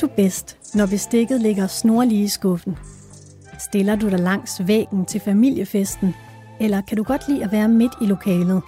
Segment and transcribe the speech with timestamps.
[0.00, 2.78] Du bedst, når bestikket ligger snorlige i skuffen?
[3.58, 6.14] Stiller du dig langs væggen til familiefesten,
[6.60, 8.62] eller kan du godt lide at være midt i lokalet?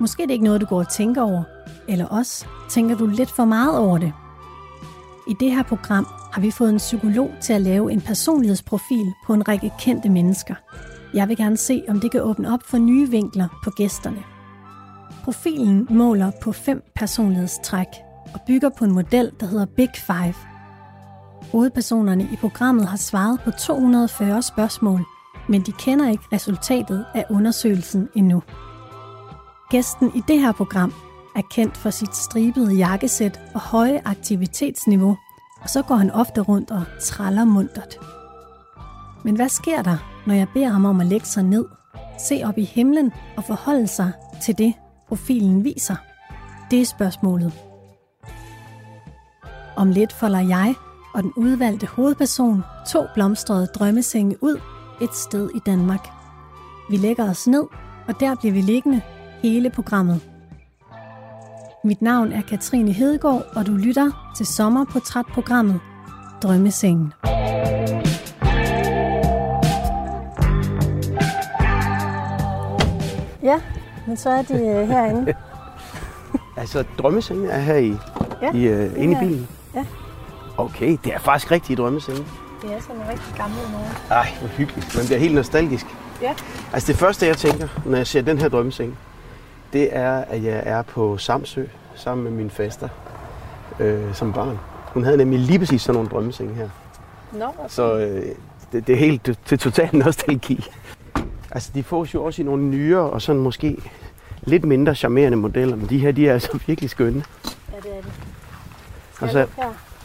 [0.00, 1.42] Måske er det ikke noget, du går og tænker over,
[1.88, 4.12] eller også tænker du lidt for meget over det.
[5.28, 9.34] I det her program har vi fået en psykolog til at lave en personlighedsprofil på
[9.34, 10.54] en række kendte mennesker.
[11.14, 14.22] Jeg vil gerne se, om det kan åbne op for nye vinkler på gæsterne.
[15.24, 17.88] Profilen måler på fem personlighedstræk
[18.34, 20.34] og bygger på en model, der hedder Big Five.
[21.52, 25.04] Hovedpersonerne i programmet har svaret på 240 spørgsmål,
[25.48, 28.42] men de kender ikke resultatet af undersøgelsen endnu.
[29.70, 30.92] Gæsten i det her program
[31.36, 35.16] er kendt for sit stribede jakkesæt og høje aktivitetsniveau,
[35.62, 37.98] og så går han ofte rundt og træller muntert.
[39.24, 41.64] Men hvad sker der, når jeg beder ham om at lægge sig ned,
[42.18, 44.74] se op i himlen og forholde sig til det,
[45.08, 45.96] profilen viser?
[46.70, 47.52] Det er spørgsmålet.
[49.76, 50.74] Om lidt folder jeg
[51.14, 54.60] og den udvalgte hovedperson to blomstrede drømmesenge ud
[55.02, 56.08] et sted i Danmark.
[56.90, 57.64] Vi lægger os ned,
[58.08, 59.00] og der bliver vi liggende
[59.42, 60.20] hele programmet.
[61.84, 65.80] Mit navn er Katrine Hedegaard, og du lytter til sommerportrætprogrammet
[66.42, 67.12] Drømmesengen.
[73.42, 73.60] Ja,
[74.06, 75.34] men så er de øh, herinde.
[76.56, 77.94] Altså, drømmesengen er her i,
[78.42, 79.48] Ja, i, uh, inde i bilen?
[79.74, 79.84] Ja.
[80.56, 82.24] Okay, det er faktisk rigtige drømmesenge.
[82.62, 83.86] Det er sådan en rigtig gammel noget.
[84.10, 84.96] Ej, hvor hyggeligt.
[84.96, 85.86] Man bliver helt nostalgisk.
[86.22, 86.34] Ja.
[86.72, 88.98] Altså det første, jeg tænker, når jeg ser den her drømmeseng,
[89.72, 91.64] det er, at jeg er på Samsø
[91.94, 92.88] sammen med min faster
[93.80, 94.58] øh, som barn.
[94.86, 96.68] Hun havde nemlig lige præcis sådan nogle drømmesenge her.
[97.32, 98.24] Nå, Så øh,
[98.72, 100.64] det, det er helt det, det er total nostalgi.
[101.50, 103.76] Altså de fås jo også i nogle nyere og sådan måske
[104.42, 107.24] lidt mindre charmerende modeller, men de her, de er altså virkelig skønne.
[107.72, 108.12] ja, det er det.
[109.24, 109.46] Og så,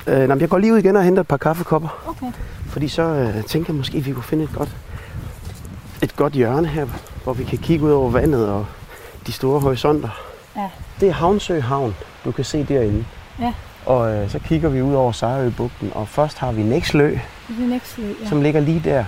[0.08, 2.32] øh, men jeg går lige ud igen og henter et par kaffekopper, Okay.
[2.68, 4.70] fordi så øh, tænker jeg måske, at vi kunne finde et godt,
[6.02, 6.86] et godt hjørne her,
[7.24, 8.66] hvor vi kan kigge ud over vandet og
[9.28, 10.10] de store horisonter.
[10.56, 10.70] Ja.
[11.00, 13.06] Det er Havnsø Havn, du kan se derinde.
[13.40, 13.54] Ja.
[13.86, 17.18] Og øh, så kigger vi ud over Sejrøbugten, og først har vi Nækslø,
[17.60, 18.30] Nexlø, ja.
[18.30, 19.06] som ligger lige der.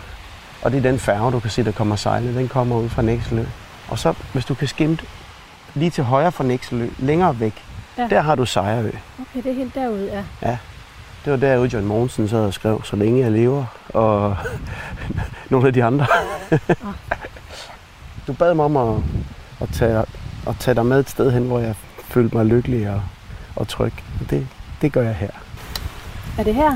[0.62, 2.40] Og det er den færge, du kan se, der kommer sejlende.
[2.40, 3.46] Den kommer ud fra Nækselø.
[3.90, 5.06] Og så, hvis du kan skimte
[5.74, 7.64] lige til højre fra Nækselø, længere væk,
[8.02, 8.08] Ja.
[8.12, 8.16] ja.
[8.16, 8.90] der har du Sejrø.
[9.22, 10.58] Okay, det er helt derude, ja.
[11.26, 14.38] Det var derude, John Mogensen sad og skrev, så længe jeg lever, og
[15.50, 16.08] nogle af de andre.
[18.28, 19.04] du bad mig om at,
[19.62, 19.98] at, tage,
[20.48, 23.02] at tage dig med et sted hen, hvor jeg følte mig lykkelig og,
[23.56, 23.94] og tryg.
[24.22, 24.48] Og det,
[24.82, 25.30] det gør jeg her.
[26.38, 26.70] Er det her?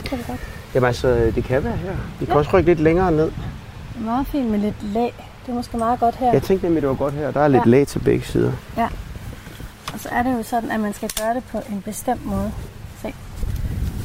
[0.00, 0.40] Det kan det godt.
[0.74, 1.92] Jamen altså, det kan være her.
[2.20, 2.38] Vi kan Ja.
[2.38, 3.24] også rykke lidt længere ned.
[3.24, 5.14] Det er meget fint med lidt lag.
[5.46, 6.32] Det er måske meget godt her.
[6.32, 7.30] Jeg tænkte nemlig, det var godt her.
[7.30, 7.70] Der er lidt Ja.
[7.70, 8.52] lag til begge sider.
[9.94, 12.52] Og så er det jo sådan, at man skal gøre det på en bestemt måde.
[13.02, 13.14] Se.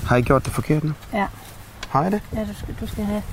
[0.05, 0.93] Har I gjort det forkert nu?
[1.13, 1.27] Ja.
[1.89, 2.21] Har I det?
[2.33, 3.23] Ja, du skal, du skal have...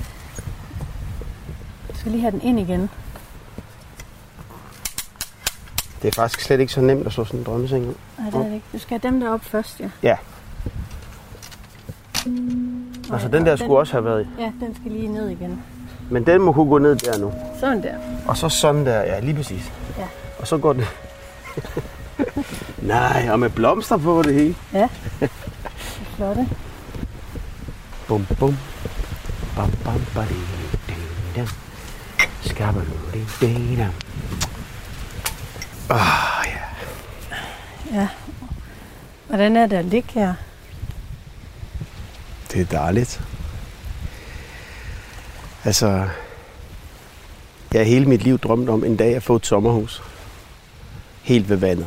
[1.90, 2.90] Du skal lige have den ind igen.
[6.02, 7.94] Det er faktisk slet ikke så nemt at slå sådan en drømmeseng ud.
[8.18, 8.66] Nej, det er det ikke.
[8.72, 9.90] Du skal have dem der op først, ja.
[10.02, 10.16] Ja.
[13.08, 14.42] Og Altså, den der skulle også have været i.
[14.42, 15.62] Ja, den skal lige ned igen.
[16.10, 17.32] Men den må kunne gå ned der nu.
[17.60, 17.94] Sådan der.
[18.26, 19.72] Og så sådan der, ja, lige præcis.
[19.98, 20.06] Ja.
[20.38, 20.84] Og så går den...
[22.86, 24.54] Nej, og med blomster på det hele.
[24.72, 24.88] Det
[25.20, 25.28] er
[26.16, 26.48] flotte.
[28.08, 28.56] Bum, bum.
[29.56, 30.34] Bam, bam, badi,
[30.88, 31.00] ding,
[31.36, 31.48] dang.
[32.42, 33.94] Skabalu, ding, ding, dang.
[35.90, 36.60] Ah, ja.
[38.00, 38.08] Ja.
[39.26, 40.34] Hvordan er det at ligge her?
[42.52, 43.20] Det er dejligt.
[45.64, 46.08] Altså,
[47.72, 50.02] jeg har hele mit liv drømt om en dag at få et sommerhus.
[51.22, 51.86] Helt ved vandet.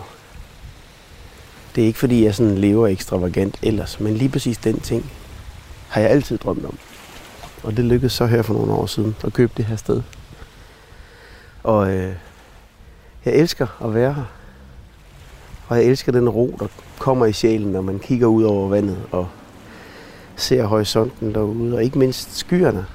[1.75, 5.12] Det er ikke fordi, jeg sådan lever ekstravagant ellers, men lige præcis den ting
[5.90, 6.78] har jeg altid drømt om.
[7.64, 10.02] Og det lykkedes så her for nogle år siden at købe det her sted.
[11.64, 12.14] Og øh,
[13.26, 14.26] jeg elsker at være her.
[15.67, 16.67] Og jeg elsker den ro, der
[16.99, 19.28] kommer i sjælen, når man kigger ud over vandet og
[20.35, 22.85] ser horisonten derude, og ikke mindst skyerne.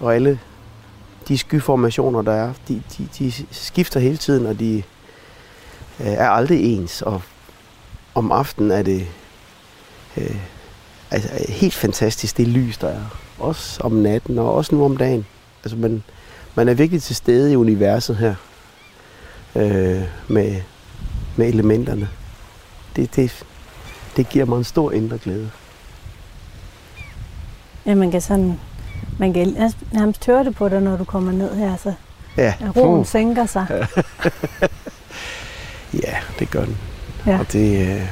[0.00, 0.38] Og alle
[1.28, 4.82] de skyformationer, der er, de, de, de skifter hele tiden, og de
[6.00, 7.02] øh, er aldrig ens.
[7.02, 7.22] Og
[8.14, 9.06] om aftenen er det
[10.16, 10.36] øh,
[11.10, 13.18] altså, helt fantastisk, det lys, der er.
[13.38, 15.26] Også om natten, og også nu om dagen.
[15.64, 16.02] Altså, man,
[16.54, 18.34] man er virkelig til stede i universet her,
[19.54, 20.60] øh, med,
[21.36, 22.08] med elementerne.
[22.96, 23.44] Det, det,
[24.16, 25.50] det giver mig en stor indre glæde.
[27.86, 28.60] Ja, man kan sådan...
[29.18, 31.92] Man kan nærmest høre det på dig, når du kommer ned her, så
[32.36, 33.06] Ja, roen puh.
[33.06, 33.66] sænker sig.
[36.04, 36.76] ja det gør den.
[37.26, 37.38] Ja.
[37.38, 38.06] Og det, øh,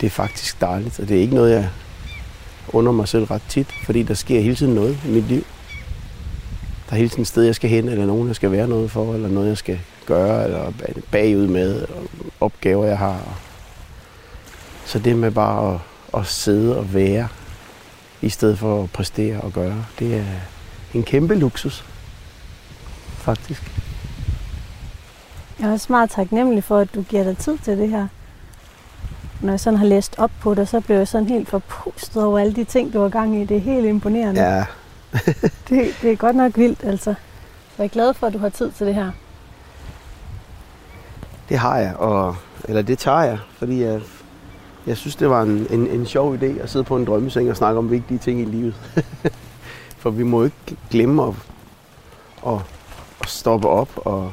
[0.00, 1.68] det er faktisk dejligt, og det er ikke noget, jeg
[2.68, 5.46] under mig selv ret tit, fordi der sker hele tiden noget i mit liv.
[6.88, 8.90] Der er hele tiden et sted, jeg skal hen, eller nogen, jeg skal være noget
[8.90, 10.72] for, eller noget, jeg skal gøre, eller
[11.10, 11.96] bagud med, eller
[12.40, 13.38] opgaver, jeg har.
[14.86, 15.80] Så det med bare at,
[16.20, 17.28] at sidde og være,
[18.22, 20.24] i stedet for at præstere og gøre, det er
[20.94, 21.84] en kæmpe luksus,
[23.16, 23.73] faktisk.
[25.60, 28.08] Jeg er også meget taknemmelig for, at du giver dig tid til det her.
[29.40, 32.38] Når jeg sådan har læst op på det, så bliver jeg sådan helt forpustet over
[32.38, 33.44] alle de ting, du har gang i.
[33.44, 34.42] Det er helt imponerende.
[34.42, 34.64] Ja.
[35.68, 37.14] det, det er godt nok vildt, altså.
[37.78, 39.10] Jeg er glad for, at du har tid til det her.
[41.48, 44.00] Det har jeg, og, eller det tager jeg, fordi jeg,
[44.86, 47.56] jeg synes, det var en, en, en sjov idé at sidde på en drømmeseng og
[47.56, 48.74] snakke om vigtige ting i livet.
[50.02, 51.34] for vi må ikke glemme at,
[52.46, 52.60] at,
[53.20, 54.32] at stoppe op og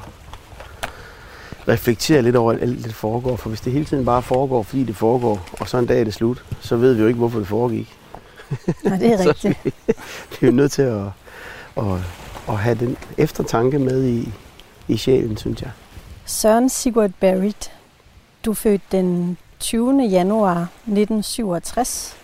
[1.68, 3.36] reflektere lidt over alt det foregår.
[3.36, 6.04] For hvis det hele tiden bare foregår, fordi det foregår, og så en dag er
[6.04, 7.98] det slut, så ved vi jo ikke, hvorfor det foregik.
[8.84, 9.66] Nej, det er rigtigt.
[9.66, 9.74] vi,
[10.42, 11.06] vi er nødt til at,
[11.78, 11.84] at,
[12.50, 14.30] at have den eftertanke med i,
[14.88, 15.72] i sjælen, synes jeg.
[16.26, 17.72] Søren Sigurd Barrett,
[18.46, 20.04] du fødte den 20.
[20.04, 22.18] januar 1967.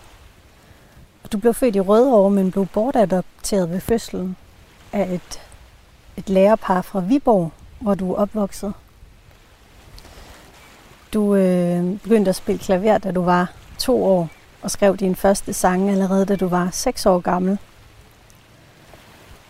[1.31, 4.35] Du blev født i Rødovre, men blev bortadopteret ved fødslen
[4.93, 5.41] af et,
[6.17, 8.73] et lærerpar fra Viborg, hvor du er opvokset.
[11.17, 14.29] Du øh, begyndte at spille klaver, da du var to år,
[14.61, 17.57] og skrev din første sang allerede, da du var seks år gammel.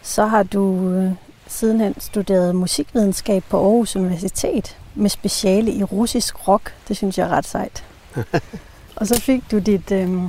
[0.01, 1.11] Så har du øh,
[1.47, 6.73] sidenhen studeret musikvidenskab på Aarhus Universitet med speciale i russisk rock.
[6.87, 7.83] Det synes jeg er ret sejt.
[8.97, 10.21] og så fik du dit, øh,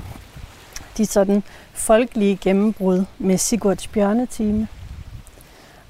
[0.97, 1.43] dit sådan
[1.73, 4.69] folkelige gennembrud med Sigurds bjørnetime.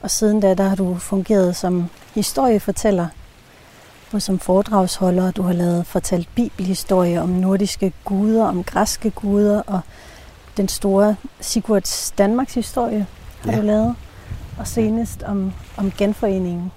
[0.00, 3.06] Og siden da, der har du fungeret som historiefortæller
[4.12, 5.30] og som foredragsholder.
[5.30, 9.80] Du har lavet fortalt bibelhistorie om nordiske guder, om græske guder og
[10.56, 13.06] den store Sigurds Danmarks historie
[13.40, 13.58] har ja.
[13.58, 13.94] du lavet.
[14.58, 16.72] Og senest om, om genforeningen.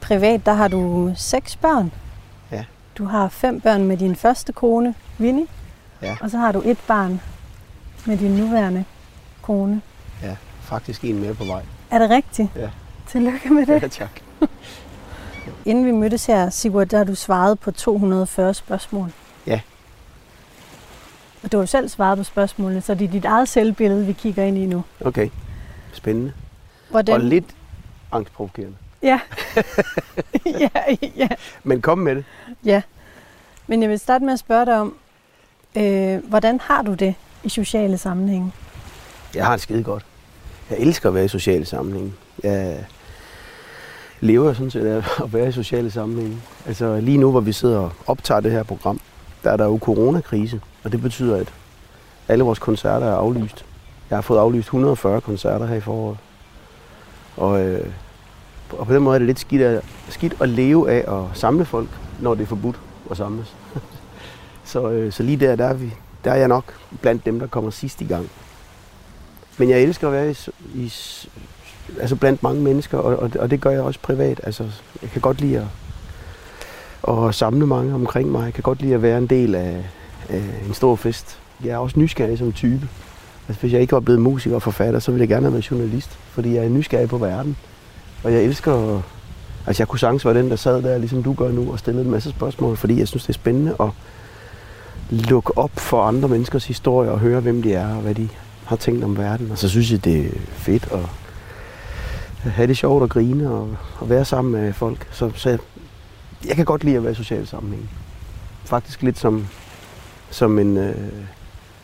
[0.00, 1.92] Privat, der har du seks børn.
[2.52, 2.64] Ja.
[2.98, 5.46] Du har fem børn med din første kone, Winnie.
[6.02, 6.16] Ja.
[6.20, 7.20] Og så har du et barn
[8.04, 8.84] med din nuværende
[9.42, 9.82] kone.
[10.22, 11.62] Ja, faktisk en mere på vej.
[11.90, 12.48] Er det rigtigt?
[12.56, 12.70] Ja.
[13.08, 13.82] Tillykke med det.
[13.82, 14.20] Ja, tak.
[15.68, 19.12] Inden vi mødtes her, Sigurd, der har du svaret på 240 spørgsmål.
[19.46, 19.60] Ja.
[21.42, 24.12] Og du har jo selv svaret på spørgsmålene, så det er dit eget selvbillede, vi
[24.12, 24.84] kigger ind i nu.
[25.00, 25.28] Okay,
[25.92, 26.32] spændende.
[26.90, 27.14] Hvordan?
[27.14, 27.44] Og lidt
[28.12, 28.76] angstprovokerende.
[29.02, 29.20] Ja.
[30.60, 30.68] ja,
[31.16, 31.28] ja.
[31.64, 32.24] Men kom med det.
[32.64, 32.82] Ja.
[33.66, 34.94] Men jeg vil starte med at spørge dig om,
[35.76, 38.52] øh, hvordan har du det i sociale sammenhænge?
[39.34, 40.04] Jeg har det skide godt.
[40.70, 42.12] Jeg elsker at være i sociale sammenhænge.
[42.42, 42.84] Jeg
[44.20, 46.36] lever sådan set af at være i sociale sammenhænge.
[46.66, 49.00] Altså lige nu, hvor vi sidder og optager det her program,
[49.44, 51.52] der er der jo coronakrise, og det betyder, at
[52.28, 53.64] alle vores koncerter er aflyst.
[54.10, 56.18] Jeg har fået aflyst 140 koncerter her i foråret.
[57.36, 57.86] Og, øh,
[58.72, 61.64] og på den måde er det lidt skidt at, skidt at leve af at samle
[61.64, 61.88] folk,
[62.20, 62.80] når det er forbudt
[63.10, 63.56] at samles.
[64.64, 65.94] så, øh, så lige der, der er, vi,
[66.24, 68.30] der er jeg nok blandt dem, der kommer sidst i gang.
[69.58, 70.36] Men jeg elsker at være i,
[70.74, 70.92] i
[72.00, 74.40] altså blandt mange mennesker, og, og, og det gør jeg også privat.
[74.42, 74.64] Altså,
[75.02, 75.66] jeg kan godt lide
[77.08, 78.44] at, at samle mange omkring mig.
[78.44, 79.84] Jeg kan godt lide at være en del af,
[80.28, 81.38] af en stor fest.
[81.64, 82.88] Jeg er også nysgerrig som type.
[83.48, 85.70] Altså, hvis jeg ikke var blevet musiker og forfatter, så ville jeg gerne have været
[85.70, 87.56] journalist, fordi jeg er nysgerrig på verden.
[88.24, 89.02] Og jeg elsker...
[89.66, 92.04] Altså, jeg kunne sagtens være den, der sad der, ligesom du gør nu, og stillede
[92.04, 93.88] en masse spørgsmål, fordi jeg synes, det er spændende at
[95.10, 98.28] lukke op for andre menneskers historie og høre, hvem de er og hvad de
[98.64, 99.50] har tænkt om verden.
[99.50, 101.00] Og så synes jeg, det er fedt at
[102.38, 105.08] have det sjovt og grine og, og være sammen med folk.
[105.10, 105.58] Så, så jeg,
[106.46, 107.90] jeg kan godt lide at være i social sammenhæng.
[108.64, 109.46] Faktisk lidt som,
[110.30, 110.94] som en øh,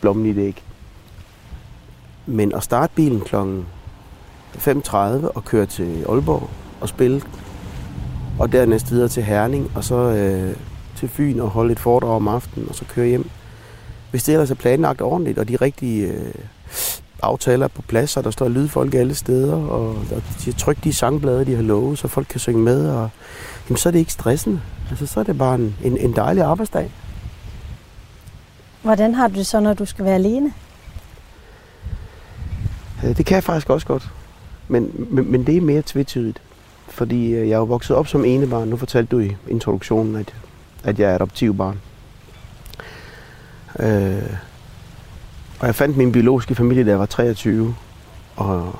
[0.01, 0.63] blommen i det æg.
[2.25, 3.35] Men at starte bilen kl.
[4.55, 4.95] 5.30
[5.35, 6.49] og køre til Aalborg
[6.81, 7.21] og spille,
[8.39, 10.55] og dernæst videre til Herning, og så øh,
[10.95, 13.29] til Fyn og holde et foredrag om aftenen, og så køre hjem.
[14.11, 16.33] Hvis det ellers er planlagt ordentligt, og de rigtige øh,
[17.21, 21.45] aftaler på plads, og der står lydfolk alle steder, og de har trykt de sangblade,
[21.45, 23.09] de har lovet, så folk kan synge med, og
[23.69, 24.61] jamen, så er det ikke stressende.
[24.89, 26.91] Altså, så er det bare en, en, en dejlig arbejdsdag.
[28.81, 30.53] Hvordan har du det så, når du skal være alene?
[33.01, 34.09] Det kan jeg faktisk også godt.
[34.67, 36.41] Men, men, men det er mere tvetydigt.
[36.87, 38.67] Fordi øh, jeg er jo vokset op som enebarn.
[38.67, 40.33] Nu fortalte du i introduktionen, at,
[40.83, 41.79] at jeg er adoptivbarn.
[43.79, 44.23] Øh,
[45.59, 47.75] og jeg fandt min biologiske familie, da jeg var 23,
[48.35, 48.75] og,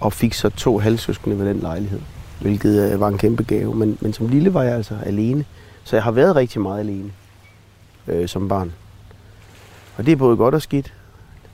[0.00, 2.00] og fik så to halvsøskende ved den lejlighed,
[2.40, 3.74] hvilket øh, var en kæmpe gave.
[3.74, 5.44] Men, men som lille var jeg altså alene,
[5.84, 7.10] så jeg har været rigtig meget alene
[8.08, 8.72] øh, som barn.
[9.96, 10.94] Og det er både godt og skidt.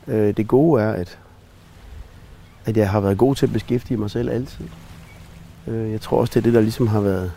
[0.07, 1.19] Øh, det gode er, at,
[2.65, 4.65] at jeg har været god til at beskæftige mig selv altid.
[5.67, 7.33] Øh, jeg tror også, det er det, der ligesom har været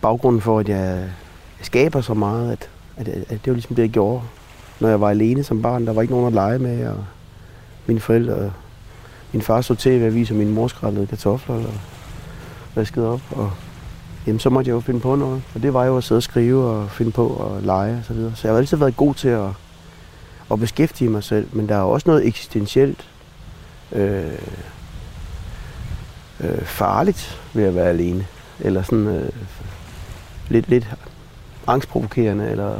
[0.00, 1.10] baggrunden for, at jeg
[1.62, 4.22] skaber så meget, at, at, at det var ligesom det, jeg gjorde,
[4.80, 5.86] når jeg var alene som barn.
[5.86, 7.04] Der var ikke nogen at lege med, og
[7.86, 8.52] mine forældre,
[9.32, 11.74] min far så tv-avis, og min mor skrællede kartofler, og
[12.74, 13.50] vaskede op, og
[14.26, 15.42] jamen, så måtte jeg jo finde på noget.
[15.54, 18.12] Og det var jo at sidde og skrive og finde på og lege og så
[18.12, 18.32] videre.
[18.34, 19.48] Så jeg har altid været god til at,
[20.52, 23.08] at beskæftige mig selv, men der er også noget eksistentielt
[23.92, 24.32] øh,
[26.40, 28.26] øh, farligt ved at være alene.
[28.60, 29.28] Eller sådan øh,
[30.48, 30.88] lidt, lidt
[31.66, 32.78] angstprovokerende, eller...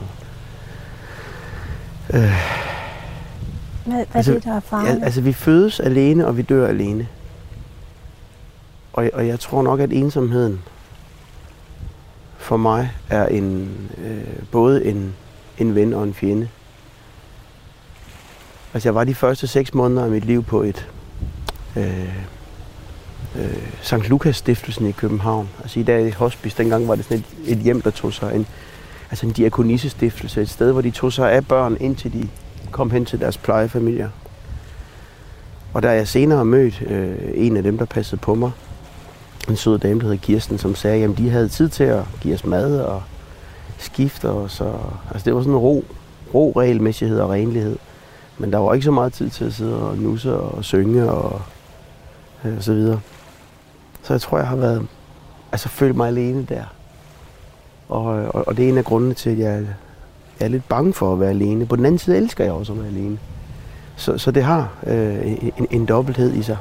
[2.14, 4.98] Øh, hvad, hvad altså, er det, der er farligt?
[4.98, 7.08] Ja, altså, vi fødes alene, og vi dør alene.
[8.92, 10.62] Og, og jeg tror nok, at ensomheden
[12.38, 15.14] for mig er en, øh, både en,
[15.58, 16.48] en ven og en fjende.
[18.74, 20.88] Altså jeg var de første seks måneder af mit liv på et
[21.76, 22.14] øh,
[23.36, 24.08] øh, St.
[24.08, 25.48] Lukas stiftelsen i København.
[25.62, 28.34] Altså i dag et hospice, dengang var det sådan et, et hjem, der tog sig
[28.34, 28.46] en,
[29.10, 32.28] altså en diakonissestiftelse, et sted, hvor de tog sig af børn, indtil de
[32.70, 34.08] kom hen til deres plejefamilier.
[35.74, 38.50] Og da jeg senere mødt øh, en af dem, der passede på mig,
[39.48, 42.34] en sød dame, der hed Kirsten, som sagde, at de havde tid til at give
[42.34, 43.02] os mad og
[43.78, 44.60] skifte os.
[44.60, 45.84] Og, altså det var sådan en ro,
[46.34, 47.76] ro regelmæssighed og renlighed.
[48.38, 51.40] Men der var ikke så meget tid til at sidde og nusse og synge og,
[52.44, 53.00] øh, og så videre.
[54.02, 54.86] Så jeg tror, jeg har været,
[55.52, 56.64] altså følt mig alene der.
[57.88, 59.66] Og, og, og det er en af grundene til, at jeg,
[60.40, 61.66] jeg er lidt bange for at være alene.
[61.66, 63.18] På den anden side elsker jeg også at være alene.
[63.96, 66.56] Så, så det har øh, en, en dobbelthed i sig.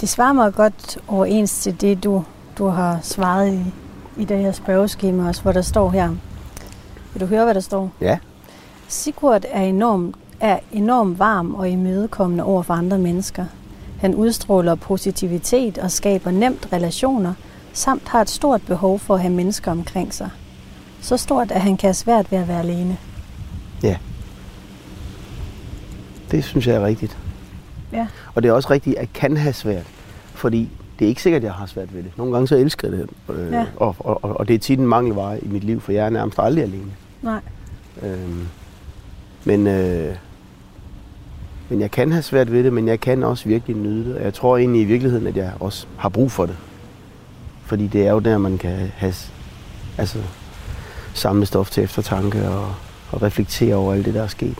[0.00, 2.24] Det svarer mig godt overens til det, du,
[2.58, 3.60] du har svaret i,
[4.22, 6.14] i det her spørgeskema også, hvor der står her.
[7.12, 7.90] Vil du høre, hvad der står?
[8.00, 8.18] Ja.
[8.88, 13.44] Sigurd er enormt, er enormt varm og imødekommende over for andre mennesker.
[14.00, 17.32] Han udstråler positivitet og skaber nemt relationer,
[17.76, 20.30] samt har et stort behov for at have mennesker omkring sig.
[21.00, 22.98] Så stort, at han kan have svært ved at være alene.
[23.82, 23.96] Ja.
[26.30, 27.18] Det synes jeg er rigtigt.
[27.92, 28.06] Ja.
[28.34, 29.86] Og det er også rigtigt, at kan have svært.
[30.34, 30.68] Fordi
[30.98, 32.12] det er ikke sikkert, at jeg har svært ved det.
[32.16, 33.08] Nogle gange så elsker jeg det.
[33.36, 33.66] Øh, ja.
[33.76, 36.38] og, og, og det er tit en mangelvare i mit liv, for jeg er nærmest
[36.38, 36.90] aldrig alene.
[37.22, 37.40] Nej.
[38.02, 38.46] Øhm,
[39.44, 40.14] men, øh,
[41.68, 44.16] men jeg kan have svært ved det, men jeg kan også virkelig nyde det.
[44.16, 46.56] Og jeg tror egentlig i virkeligheden, at jeg også har brug for det.
[47.66, 49.14] Fordi det er jo der, man kan have,
[49.98, 50.18] altså,
[51.14, 52.74] samle stof til eftertanke og,
[53.10, 54.58] og reflektere over alt det, der er sket.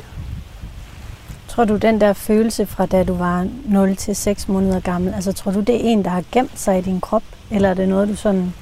[1.48, 5.32] Tror du, den der følelse fra da du var 0 til 6 måneder gammel, altså
[5.32, 7.22] tror du, det er en, der har gemt sig i din krop?
[7.50, 8.52] Eller er det noget, du sådan...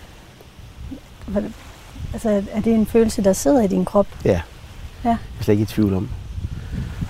[2.12, 4.06] Altså, er det en følelse, der sidder i din krop?
[4.24, 4.40] Ja.
[5.04, 5.08] Ja.
[5.08, 6.08] Jeg er slet ikke i tvivl om.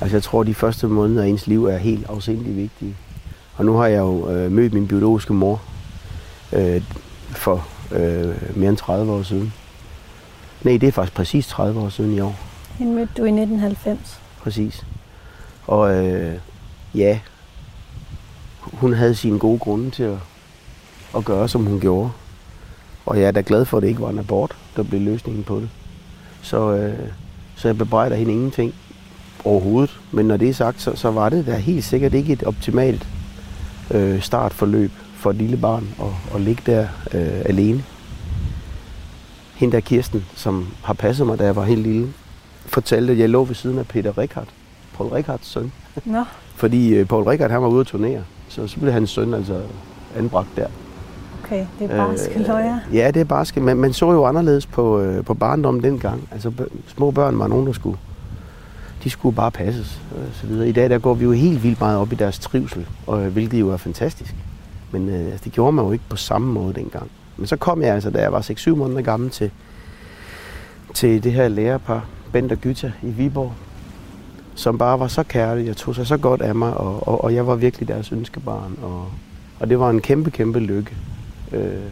[0.00, 2.96] Altså, jeg tror, de første måneder af ens liv er helt afsindelig vigtige.
[3.56, 5.62] Og nu har jeg jo øh, mødt min biologiske mor
[6.52, 6.82] øh,
[7.36, 9.52] for øh, mere end 30 år siden.
[10.62, 12.36] Nej, det er faktisk præcis 30 år siden i år.
[12.78, 14.20] Hende mødte du i 1990.
[14.42, 14.86] Præcis.
[15.66, 16.38] Og øh,
[16.94, 17.18] ja,
[18.60, 20.18] hun havde sine gode grunde til at,
[21.16, 22.10] at gøre, som hun gjorde.
[23.06, 25.44] Og jeg er da glad for, at det ikke var en abort, der blev løsningen
[25.44, 25.68] på det.
[26.42, 27.08] Så, øh,
[27.56, 28.74] så jeg bebrejder hende ingenting
[29.44, 30.00] overhovedet.
[30.12, 33.08] Men når det er sagt, så, så var det da helt sikkert ikke et optimalt
[33.90, 34.90] øh, startforløb
[35.25, 37.85] for et lille barn at, at ligge der øh, alene.
[39.54, 42.09] Hende der Kirsten, som har passet mig, da jeg var helt lille,
[42.66, 44.49] fortalte, at jeg lå ved siden af Peter Rickardt,
[44.97, 45.73] Paul Rickards søn.
[46.04, 46.25] Nå.
[46.62, 49.61] Fordi øh, Paul Rickard, han var ude at turnere, så så blev hans søn altså
[50.16, 50.66] anbragt der.
[51.45, 52.78] Okay, det er barske øh, løjer.
[52.93, 53.61] Ja, det er barske.
[53.61, 56.28] Men man så jo anderledes på, øh, på barndommen dengang.
[56.33, 56.52] Altså
[56.87, 57.99] små børn var nogen, der skulle,
[59.04, 60.00] de skulle bare passes.
[60.11, 60.69] Og så videre.
[60.69, 63.61] I dag der går vi jo helt vildt meget op i deres trivsel, og, hvilket
[63.61, 64.35] jo er fantastisk.
[64.94, 67.10] Men øh, altså, det gjorde man jo ikke på samme måde dengang.
[67.36, 69.50] Men så kom jeg altså, da jeg var 6-7 måneder gammel, til,
[70.94, 73.52] til det her lærerpar, Bent og Gytta i Viborg,
[74.54, 77.34] som bare var så kærlig Jeg tog sig så godt af mig, og, og, og
[77.34, 78.78] jeg var virkelig deres ønskebarn.
[78.82, 79.06] Og,
[79.60, 80.96] og det var en kæmpe, kæmpe lykke.
[81.52, 81.90] Øh,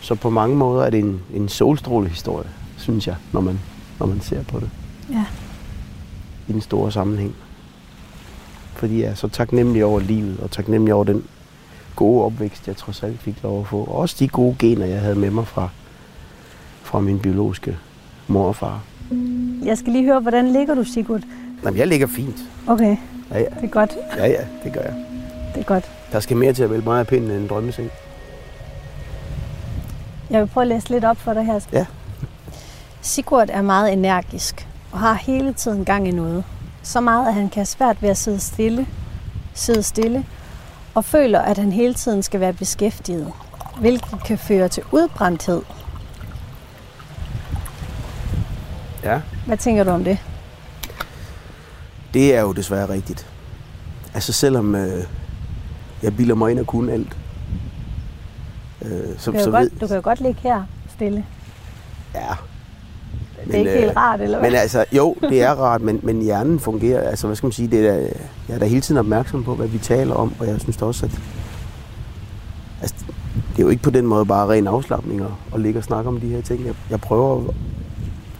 [0.00, 3.58] så på mange måder er det en, en solstrålehistorie, synes jeg, når man,
[3.98, 4.70] når man ser på det.
[5.10, 5.24] Ja.
[6.48, 7.34] I den store sammenhæng.
[8.74, 11.24] Fordi jeg er så taknemmelig over livet, og taknemmelig over den
[11.96, 13.76] gode opvækst, jeg trods alt fik lov at få.
[13.84, 15.68] Og også de gode gener, jeg havde med mig fra,
[16.82, 17.76] fra min biologiske
[18.28, 18.80] mor og far.
[19.64, 21.20] Jeg skal lige høre, hvordan ligger du, Sigurd?
[21.64, 22.36] Jamen, jeg ligger fint.
[22.66, 22.96] Okay,
[23.30, 23.44] Ja, ja.
[23.44, 23.90] det er godt.
[24.16, 24.94] Ja, ja, det gør jeg.
[25.54, 25.90] Det er godt.
[26.12, 27.90] Der skal mere til at vælge mig af pinden end en drømmeseng.
[30.30, 31.60] Jeg vil prøve at læse lidt op for dig her.
[31.72, 31.86] Ja.
[33.00, 36.44] Sigurd er meget energisk og har hele tiden gang i noget.
[36.82, 38.86] Så meget, at han kan svært ved at sidde stille,
[39.54, 40.24] sidde stille
[40.94, 43.32] og føler, at han hele tiden skal være beskæftiget,
[43.80, 45.62] hvilket kan føre til udbrændthed.
[49.02, 49.20] Ja.
[49.46, 50.18] Hvad tænker du om det?
[52.14, 53.26] Det er jo desværre rigtigt.
[54.14, 55.04] Altså selvom øh,
[56.02, 57.16] jeg bilder mig ind og kunne alt,
[58.82, 61.24] øh, så, Du kan, så godt, du kan jo godt ligge her stille.
[62.14, 62.34] Ja,
[63.52, 64.50] Det er Men, ikke helt øh, rart, eller hvad?
[64.50, 67.68] men altså, jo, det er rart, men, men hjernen fungerer, altså hvad skal man sige,
[67.68, 67.92] det er,
[68.48, 70.84] jeg er da hele tiden opmærksom på, hvad vi taler om, og jeg synes da
[70.84, 71.12] også, at
[72.80, 72.96] altså,
[73.52, 76.08] det er jo ikke på den måde bare ren afslappning at, at ligge og snakke
[76.08, 76.66] om de her ting.
[76.66, 77.42] Jeg, jeg prøver,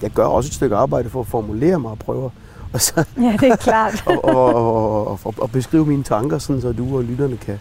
[0.03, 2.31] jeg gør også et stykke arbejde for at formulere mig og prøver
[2.73, 4.03] og så, Ja, det er klart.
[4.07, 7.59] og, og, og, og, og, og beskrive mine tanker, sådan, så du og lytterne kan,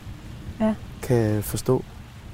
[0.59, 0.73] Ja.
[1.01, 1.83] kan forstå,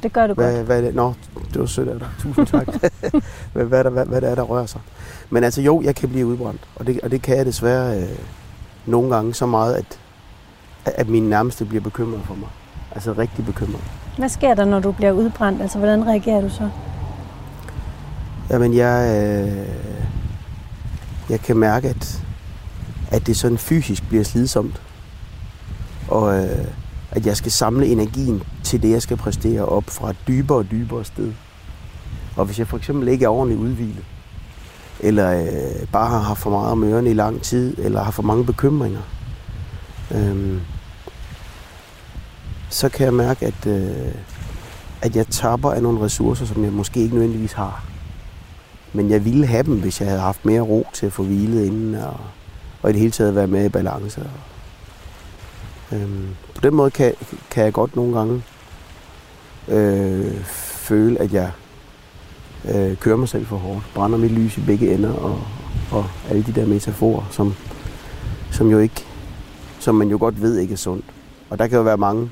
[0.04, 0.48] Det gør du godt.
[0.48, 1.14] hvad, hvad det, nå,
[1.54, 2.08] det var sødt af dig.
[2.20, 2.68] Tusind tak.
[3.54, 4.82] hvad, hvad, der, hvad, hvad det er, der rører sig.
[5.30, 6.62] Men altså jo, jeg kan blive udbrændt.
[6.76, 8.10] Og det, og det kan jeg desværre øh,
[8.86, 10.00] nogle gange så meget, at,
[10.86, 12.50] at mine nærmeste bliver bekymret for mig.
[12.92, 13.82] Altså rigtig bekymret.
[14.18, 15.62] Hvad sker der, når du bliver udbrændt?
[15.62, 16.70] Altså, hvordan reagerer du så?
[18.50, 19.68] Jamen jeg, øh,
[21.30, 22.24] jeg kan mærke, at,
[23.12, 24.82] at det sådan fysisk bliver slidsomt.
[26.08, 26.68] Og øh,
[27.12, 30.72] at jeg skal samle energien til det, jeg skal præstere op fra et dybere og
[30.72, 31.34] dybere sted.
[32.36, 34.06] Og hvis jeg for eksempel ikke er ordentligt udvilet,
[35.00, 38.24] eller øh, bare har haft for meget om ørerne i lang tid, eller har for
[38.24, 39.02] mange bekymringer,
[40.12, 40.62] øh,
[42.70, 44.14] så kan jeg mærke, at, øh,
[45.02, 47.86] at jeg tapper af nogle ressourcer, som jeg måske ikke nødvendigvis har.
[48.94, 51.66] Men jeg ville have dem, hvis jeg havde haft mere ro til at få hvilet
[51.66, 52.18] inden, og,
[52.82, 54.22] og i det hele taget være med i balance.
[54.22, 57.14] Og, øh, på den måde kan,
[57.52, 58.44] kan jeg godt nogle gange
[59.68, 61.52] øh, føle, at jeg
[62.70, 63.84] øh, kører mig selv for hårdt.
[63.96, 65.40] Brænder mit lys i begge ender, og,
[65.92, 67.54] og alle de der metaforer, som,
[68.52, 69.06] som jo ikke,
[69.80, 71.06] som man jo godt ved ikke er sundt.
[71.50, 72.30] Og der kan jo være mange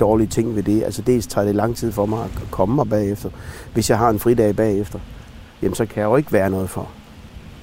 [0.00, 0.82] dårlige ting ved det.
[0.82, 3.30] Altså dels tager det lang tid for mig at komme mig bagefter.
[3.74, 4.98] Hvis jeg har en fridag bagefter,
[5.62, 6.88] jamen så kan jeg jo ikke være noget for,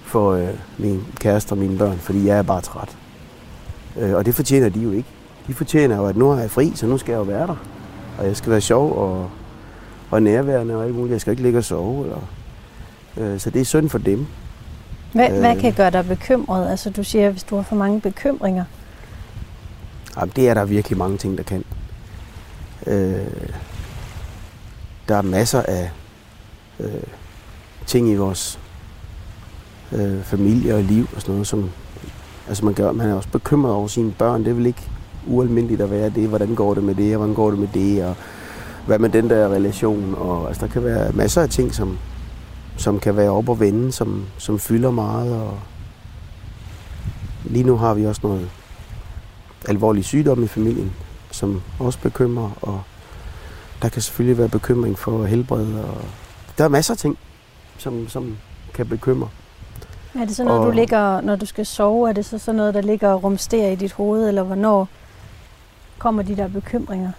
[0.04, 2.98] for øh, min kæreste og mine børn, fordi jeg er bare træt.
[3.98, 5.10] Øh, og det fortjener de jo ikke.
[5.48, 7.56] De fortjener jo, at nu er jeg fri, så nu skal jeg jo være der.
[8.18, 9.30] Og jeg skal være sjov og,
[10.12, 11.12] og nærværende og alt muligt.
[11.12, 12.04] Jeg skal ikke ligge og sove.
[12.04, 12.20] Eller,
[13.18, 14.28] øh, så det er synd for dem.
[15.14, 15.40] Hvad, øh.
[15.40, 16.70] hvad kan gøre dig bekymret?
[16.70, 18.64] Altså, du siger, hvis du har for mange bekymringer.
[20.18, 21.64] Jamen, det er der virkelig mange ting, der kan.
[22.88, 23.28] Øh,
[25.08, 25.92] der er masser af
[26.80, 26.90] øh,
[27.86, 28.60] ting i vores
[29.92, 31.70] øh, familie og liv og sådan noget, som
[32.48, 34.44] altså man, gør, man er også bekymret over sine børn.
[34.44, 34.90] Det er vel ikke
[35.28, 36.28] ualmindeligt at være det.
[36.30, 38.16] Hvordan går det med det, og hvordan går det med det, og
[38.86, 40.16] hvad med den der relation.
[40.18, 41.98] Og, altså, der kan være masser af ting, som,
[42.78, 45.36] som kan være op og vende, som, som fylder meget.
[45.42, 45.54] Og
[47.46, 48.50] lige nu har vi også noget
[49.68, 50.92] alvorlig sygdom i familien,
[51.32, 52.82] som også bekymrer, og
[53.82, 55.98] der kan selvfølgelig være bekymring for helbred, og
[56.58, 57.18] der er masser af ting,
[57.78, 58.38] som, som
[58.74, 59.30] kan bekymre.
[60.22, 62.10] Er det så noget, Og- du ligger, når du skal sove?
[62.10, 64.28] Er det så sådan noget, der ligger og rumsterer i dit hoved?
[64.28, 64.88] Eller hvornår
[66.00, 67.12] kommer de der bekymringer?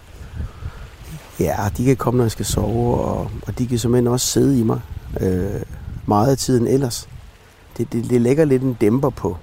[1.41, 4.61] Ja, de kan komme, når jeg skal sove, og, og de kan simpelthen også sidde
[4.61, 4.81] i mig
[5.21, 5.63] øh,
[6.07, 7.09] meget af tiden ellers.
[7.77, 9.37] Det, det, det lægger lidt en dæmper på,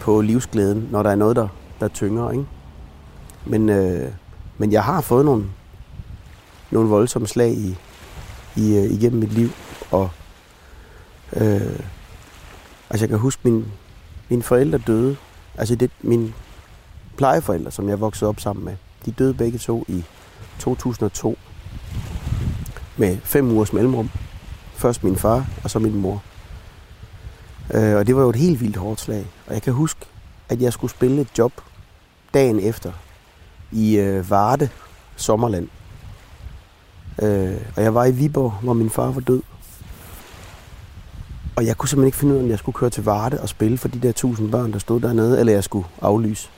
[0.00, 1.48] på livsglæden, når der er noget, der,
[1.80, 2.30] der tynger.
[2.30, 2.44] Ikke?
[3.46, 4.12] Men, øh,
[4.58, 5.44] men jeg har fået nogle,
[6.70, 7.76] nogle voldsomme slag i,
[8.56, 9.50] i, øh, igennem mit liv,
[9.90, 10.10] og
[11.36, 11.78] øh,
[12.90, 13.66] altså jeg kan huske, min,
[14.28, 15.16] mine forældre døde.
[15.58, 16.34] Altså det, min,
[17.16, 20.04] plejeforældre, som jeg voksede op sammen med, de døde begge to i
[20.58, 21.38] 2002
[22.96, 24.10] med fem ugers mellemrum.
[24.74, 26.22] Først min far, og så min mor.
[27.74, 29.26] Øh, og det var jo et helt vildt hårdt slag.
[29.46, 30.00] Og jeg kan huske,
[30.48, 31.52] at jeg skulle spille et job
[32.34, 32.92] dagen efter
[33.72, 34.68] i øh, Varde,
[35.16, 35.68] Sommerland.
[37.22, 39.42] Øh, og jeg var i Viborg, hvor min far var død.
[41.56, 43.48] Og jeg kunne simpelthen ikke finde ud af, om jeg skulle køre til Varde og
[43.48, 46.48] spille for de der tusind børn, der stod dernede, eller jeg skulle aflyse.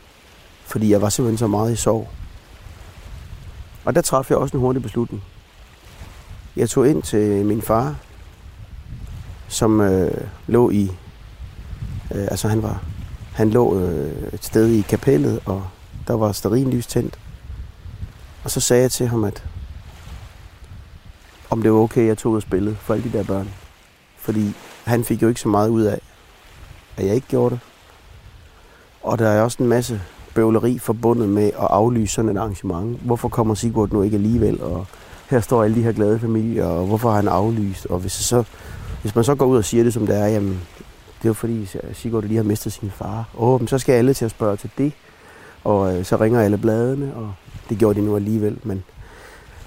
[0.64, 2.08] Fordi jeg var simpelthen så meget i sorg.
[3.84, 5.22] Og der traf jeg også en hurtig beslutning.
[6.56, 7.96] Jeg tog ind til min far,
[9.48, 10.90] som øh, lå i...
[12.14, 12.82] Øh, altså han var...
[13.32, 15.66] Han lå øh, et sted i kapellet, og
[16.06, 17.18] der var stearinlys tændt.
[18.44, 19.44] Og så sagde jeg til ham, at
[21.50, 23.50] om det var okay, jeg tog ud og spillede for alle de der børn.
[24.18, 24.52] Fordi
[24.84, 26.00] han fik jo ikke så meget ud af,
[26.96, 27.60] at jeg ikke gjorde det.
[29.02, 30.02] Og der er også en masse
[30.34, 33.00] bøvleri forbundet med at aflyse sådan et arrangement.
[33.00, 34.62] Hvorfor kommer Sigurd nu ikke alligevel?
[34.62, 34.86] Og
[35.30, 37.86] her står alle de her glade familier, og hvorfor har han aflyst?
[37.86, 38.44] Og hvis så
[39.02, 40.60] Hvis man så går ud og siger det, som det er, jamen,
[41.18, 43.28] det er jo fordi Sigurd lige har mistet sin far.
[43.38, 44.92] Åh, men så skal alle til at spørge til det.
[45.64, 47.32] Og øh, så ringer alle bladene, og
[47.68, 48.58] det gjorde de nu alligevel.
[48.62, 48.84] Men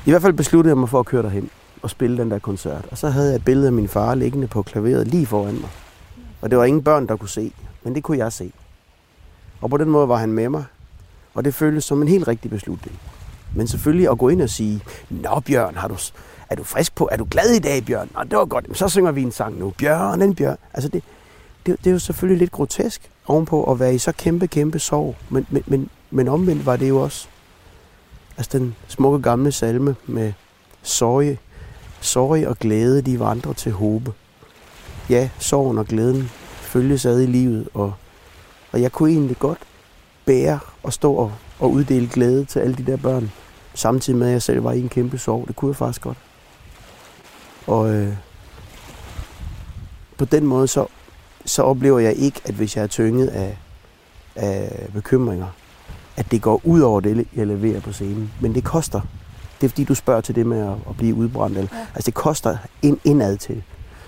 [0.06, 1.50] i hvert fald besluttede jeg mig for at køre derhen
[1.82, 2.86] og spille den der koncert.
[2.92, 5.70] Og så havde jeg et billede af min far liggende på klaveret lige foran mig.
[6.42, 7.52] Og det var ingen børn, der kunne se,
[7.84, 8.52] men det kunne jeg se.
[9.62, 10.65] Og på den måde var han med mig,
[11.34, 13.00] og det føltes som en helt rigtig beslutning.
[13.56, 15.96] Men selvfølgelig at gå ind og sige, Nå Bjørn, har du,
[16.50, 17.10] er du frisk på?
[17.12, 18.10] Er du glad i dag, Bjørn?
[18.15, 18.78] Nå, det var godt.
[18.78, 19.74] Så synger vi en sang nu.
[19.78, 20.58] Bjørn, en Bjørn.
[20.74, 21.04] Altså det,
[21.65, 25.15] det, det er jo selvfølgelig lidt grotesk ovenpå at være i så kæmpe, kæmpe sorg.
[25.30, 27.28] Men, men, men, men omvendt var det jo også
[28.38, 30.34] altså den smukke gamle salme med
[30.84, 31.38] sorg,
[32.02, 34.13] sorg og glæde, de vandrer til håbe.
[35.10, 36.30] Ja, sorgen og glæden
[36.62, 37.93] følges ad i livet, og,
[38.72, 39.60] og jeg kunne egentlig godt
[40.26, 43.32] bære og stå og, og uddele glæde til alle de der børn,
[43.74, 45.48] samtidig med at jeg selv var i en kæmpe sorg.
[45.48, 46.18] Det kunne jeg faktisk godt.
[47.68, 48.14] Og øh,
[50.18, 50.86] på den måde så,
[51.46, 53.58] så oplever jeg ikke, at hvis jeg er tynget af,
[54.36, 55.48] af bekymringer,
[56.18, 58.32] at det går ud over det, jeg leverer på scenen.
[58.42, 59.02] Men det koster.
[59.62, 61.58] Det er fordi, du spørger til det med at, at blive udbrændt.
[61.58, 61.86] Eller, ja.
[61.96, 63.64] Altså det koster ind, indad til.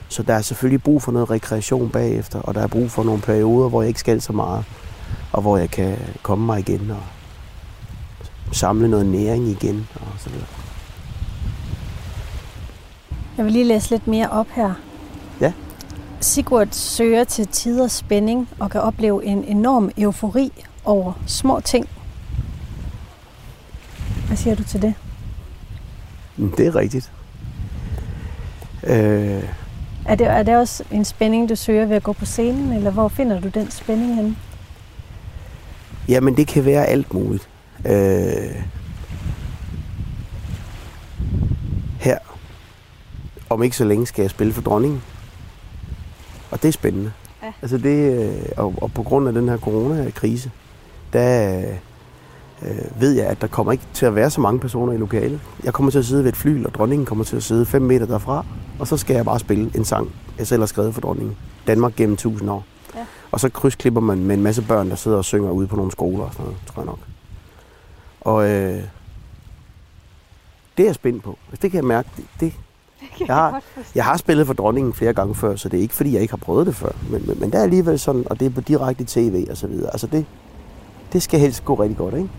[0.10, 3.22] Så der er selvfølgelig brug for noget rekreation bagefter, og der er brug for nogle
[3.22, 4.66] perioder, hvor jeg ikke skal så meget,
[5.32, 7.04] og hvor jeg kan komme mig igen og
[8.52, 10.48] samle noget næring igen og så videre.
[13.38, 14.74] Jeg vil lige læse lidt mere op her.
[15.42, 15.54] Ja.
[16.20, 20.52] Sigurd søger til tider spænding og kan opleve en enorm eufori
[20.86, 21.90] over små ting.
[24.28, 24.94] Hvad siger du til det?
[26.58, 27.12] Det er rigtigt.
[28.84, 29.59] Øh...
[30.10, 32.92] Er, det, er det også en spænding, du søger ved at gå på scenen, eller
[32.92, 34.36] hvor finder du den spænding henne?
[36.08, 37.50] Jamen, det kan være alt muligt.
[37.86, 38.64] Øh...
[42.00, 42.18] Her,
[43.50, 45.02] om ikke så længe, skal jeg spille for dronningen.
[46.52, 47.12] Og det er spændende.
[47.44, 47.54] Ja.
[47.62, 50.52] Altså det, øh, og, og på grund af den her coronakrise,
[51.14, 51.64] der
[52.62, 55.40] øh, ved jeg, at der kommer ikke til at være så mange personer i lokalet.
[55.64, 57.82] Jeg kommer til at sidde ved et fly, og dronningen kommer til at sidde 5
[57.82, 58.46] meter derfra,
[58.80, 61.38] og så skal jeg bare spille en sang, jeg selv har skrevet for dronningen.
[61.68, 62.66] Danmark gennem 1000 år.
[62.96, 63.06] Ja.
[63.32, 65.92] Og så krydsklipper man med en masse børn, der sidder og synger ude på nogle
[65.92, 67.00] skoler og sådan noget, tror jeg nok.
[68.22, 68.84] Og øh,
[70.78, 71.38] det er jeg spændt på.
[71.52, 72.10] Altså, det kan jeg mærke.
[72.18, 72.54] Det, det,
[73.28, 73.64] jeg, har,
[73.96, 76.32] jeg har spillet for dronningen flere gange før, så det er ikke fordi, jeg ikke
[76.32, 76.92] har prøvet det før.
[77.10, 79.68] Men, men, men det er alligevel sådan, og det er på direkte tv og så
[79.68, 79.92] videre.
[79.92, 80.26] Altså det,
[81.14, 82.30] det skal helst gå rigtig godt, ikke?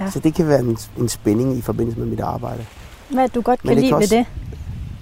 [0.00, 0.10] Ja.
[0.10, 2.66] Så det kan være en, en spænding i forbindelse med mit arbejde.
[3.10, 4.14] Hvad du godt kan lide også...
[4.14, 4.26] ved det?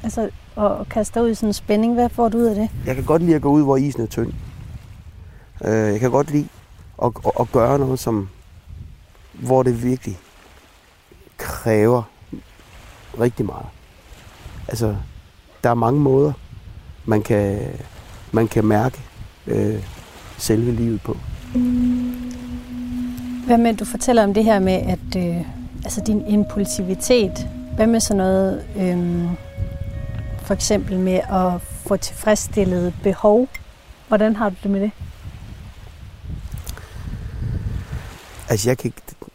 [0.03, 2.69] Altså at kaste ud i sådan en spænding, hvad får du ud af det?
[2.87, 4.33] Jeg kan godt lide at gå ud, hvor isen er tynd.
[5.65, 6.49] Øh, jeg kan godt lide
[7.03, 8.29] at, at, at gøre noget, som,
[9.33, 10.19] hvor det virkelig
[11.37, 12.03] kræver
[13.21, 13.67] rigtig meget.
[14.69, 14.97] Altså,
[15.65, 16.33] der er mange måder,
[17.05, 17.61] man kan,
[18.33, 19.01] man kan mærke
[19.47, 19.85] øh,
[20.39, 21.17] selve livet på.
[23.49, 25.41] Hvad med, du fortæller om det her med, at øh,
[25.85, 27.49] altså din impulsivitet.
[27.77, 29.25] Hvad med sådan noget, øh,
[30.43, 33.49] for eksempel med at få tilfredsstillet behov?
[34.09, 34.91] Hvordan har du det med det?
[38.49, 38.93] Altså, jeg kan,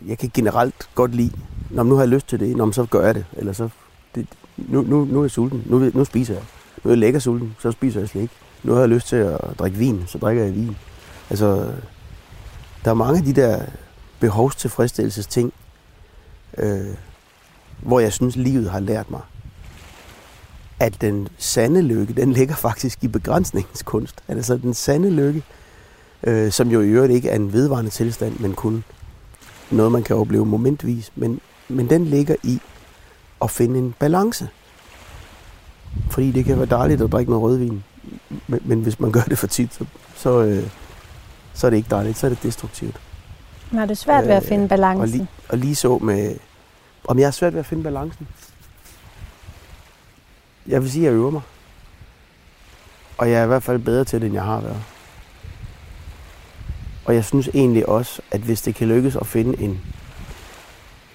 [0.08, 1.32] jeg kan generelt godt lide,
[1.70, 3.26] når nu har jeg lyst til det, når så gør jeg det.
[3.38, 3.70] Eller så,
[4.16, 6.44] det, nu, nu, nu er jeg sulten, nu, nu spiser jeg.
[6.84, 8.30] Nu er jeg lækker sulten, så spiser jeg slik.
[8.64, 10.78] Nu har jeg lyst til at drikke vin, så drikker jeg vin.
[11.30, 11.72] Altså,
[12.86, 13.62] der er mange af de der
[14.20, 15.54] behovstilfredsstillelses ting,
[16.58, 16.96] øh,
[17.80, 19.22] hvor jeg synes, livet har lært mig,
[20.80, 24.16] at den sande lykke, den ligger faktisk i begrænsningens kunst.
[24.28, 25.44] Altså den sande lykke,
[26.24, 28.84] øh, som jo i øvrigt ikke er en vedvarende tilstand, men kun
[29.72, 32.60] noget, man kan opleve momentvis, men, men den ligger i
[33.42, 34.50] at finde en balance.
[36.10, 37.84] Fordi det kan være dejligt at drikke noget rødvin,
[38.48, 40.70] men, men hvis man gør det for tit, så, så, øh,
[41.54, 43.00] så er det ikke dejligt, så er det destruktivt.
[43.78, 45.02] Er det svært ved at finde balancen?
[45.02, 46.36] Og lige, og lige så med,
[47.08, 48.28] om jeg er svært ved at finde balancen?
[50.68, 51.42] Jeg vil sige, at jeg øver mig.
[53.18, 54.84] Og jeg er i hvert fald bedre til det, end jeg har været.
[57.06, 59.82] Og jeg synes egentlig også, at hvis det kan lykkes at finde en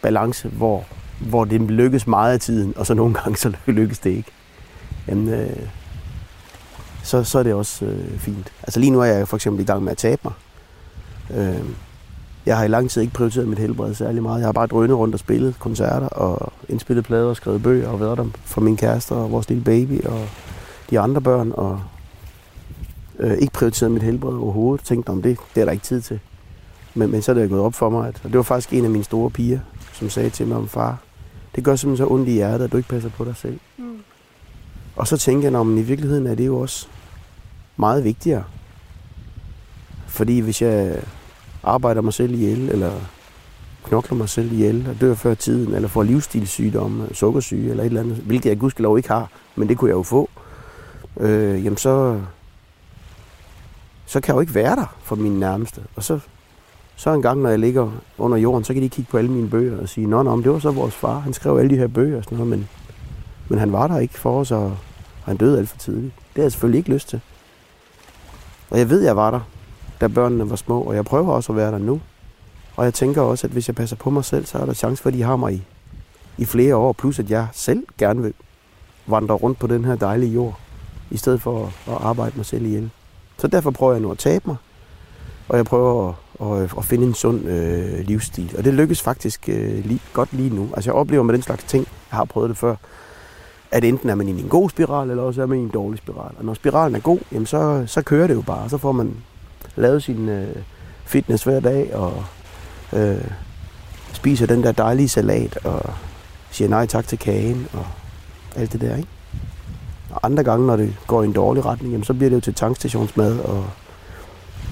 [0.02, 0.84] balance, hvor,
[1.20, 4.30] hvor det lykkes meget af tiden, og så nogle gange så lykkes det ikke,
[5.08, 5.68] jamen, øh,
[7.02, 8.52] så, så er det også øh, fint.
[8.62, 10.32] Altså lige nu er jeg for eksempel i gang med at tabe mig.
[11.30, 11.64] Øh,
[12.48, 14.40] jeg har i lang tid ikke prioriteret mit helbred særlig meget.
[14.40, 18.00] Jeg har bare drønet rundt og spillet koncerter og indspillet plader og skrevet bøger og
[18.00, 20.28] været der for min kæreste og vores lille baby og
[20.90, 21.52] de andre børn.
[21.54, 21.80] Og
[23.18, 24.86] øh, ikke prioriteret mit helbred overhovedet.
[24.86, 26.20] Tænkte om det, det er der ikke tid til.
[26.94, 28.84] Men, men så er det gået op for mig, at og det var faktisk en
[28.84, 29.60] af mine store piger,
[29.92, 30.98] som sagde til mig om far,
[31.56, 33.58] det gør simpelthen så ondt i hjertet, at du ikke passer på dig selv.
[33.78, 33.84] Mm.
[34.96, 36.86] Og så tænker jeg, at i virkeligheden er det jo også
[37.76, 38.44] meget vigtigere.
[40.06, 41.02] Fordi hvis jeg
[41.62, 42.92] arbejder mig selv ihjel, eller
[43.84, 48.00] knokler mig selv ihjel, og dør før tiden, eller får livsstilssygdomme, sukkersyge eller et eller
[48.00, 50.30] andet, hvilket jeg gudskelov ikke har, men det kunne jeg jo få,
[51.20, 52.20] øh, jamen så,
[54.06, 55.80] så kan jeg jo ikke være der for mine nærmeste.
[55.96, 56.18] Og så,
[56.96, 59.50] så en gang, når jeg ligger under jorden, så kan de kigge på alle mine
[59.50, 61.86] bøger og sige, nå, nå, det var så vores far, han skrev alle de her
[61.86, 62.68] bøger og sådan noget, men,
[63.48, 64.76] men han var der ikke for os, og
[65.24, 66.14] han døde alt for tidligt.
[66.16, 67.20] Det har jeg selvfølgelig ikke lyst til.
[68.70, 69.40] Og jeg ved, jeg var der,
[70.00, 72.00] da børnene var små, og jeg prøver også at være der nu.
[72.76, 75.02] Og jeg tænker også, at hvis jeg passer på mig selv, så er der chance
[75.02, 75.62] for, at de har mig i,
[76.38, 76.92] i flere år.
[76.92, 78.34] Plus at jeg selv gerne vil
[79.06, 80.58] vandre rundt på den her dejlige jord,
[81.10, 82.90] i stedet for at, at arbejde mig selv ihjel.
[83.38, 84.56] Så derfor prøver jeg nu at tabe mig,
[85.48, 88.54] og jeg prøver at, at, at finde en sund øh, livsstil.
[88.58, 90.68] Og det lykkes faktisk øh, lige, godt lige nu.
[90.74, 92.74] Altså jeg oplever med den slags ting, jeg har prøvet det før,
[93.70, 95.98] at enten er man i en god spiral, eller også er man i en dårlig
[95.98, 96.34] spiral.
[96.38, 98.68] Og når spiralen er god, jamen så, så kører det jo bare.
[98.68, 99.14] Så får man
[99.78, 100.56] lavet sin øh,
[101.04, 102.24] fitness hver dag, og
[102.92, 103.24] øh,
[104.12, 105.82] spiser den der dejlige salat, og
[106.50, 107.86] siger nej tak til kagen, og
[108.56, 109.08] alt det der, ikke?
[110.10, 112.40] Og andre gange, når det går i en dårlig retning, jamen, så bliver det jo
[112.40, 113.64] til tankstationsmad, og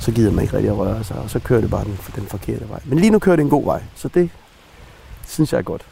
[0.00, 2.26] så gider man ikke rigtig at røre sig, og så kører det bare den, den
[2.26, 2.80] forkerte vej.
[2.84, 4.30] Men lige nu kører det en god vej, så det
[5.26, 5.82] synes jeg er godt.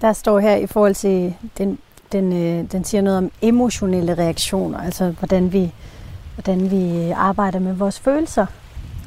[0.00, 1.78] Der står her i forhold til, den,
[2.12, 5.72] den, øh, den siger noget om emotionelle reaktioner, altså hvordan vi,
[6.36, 8.46] hvordan vi arbejder med vores følelser.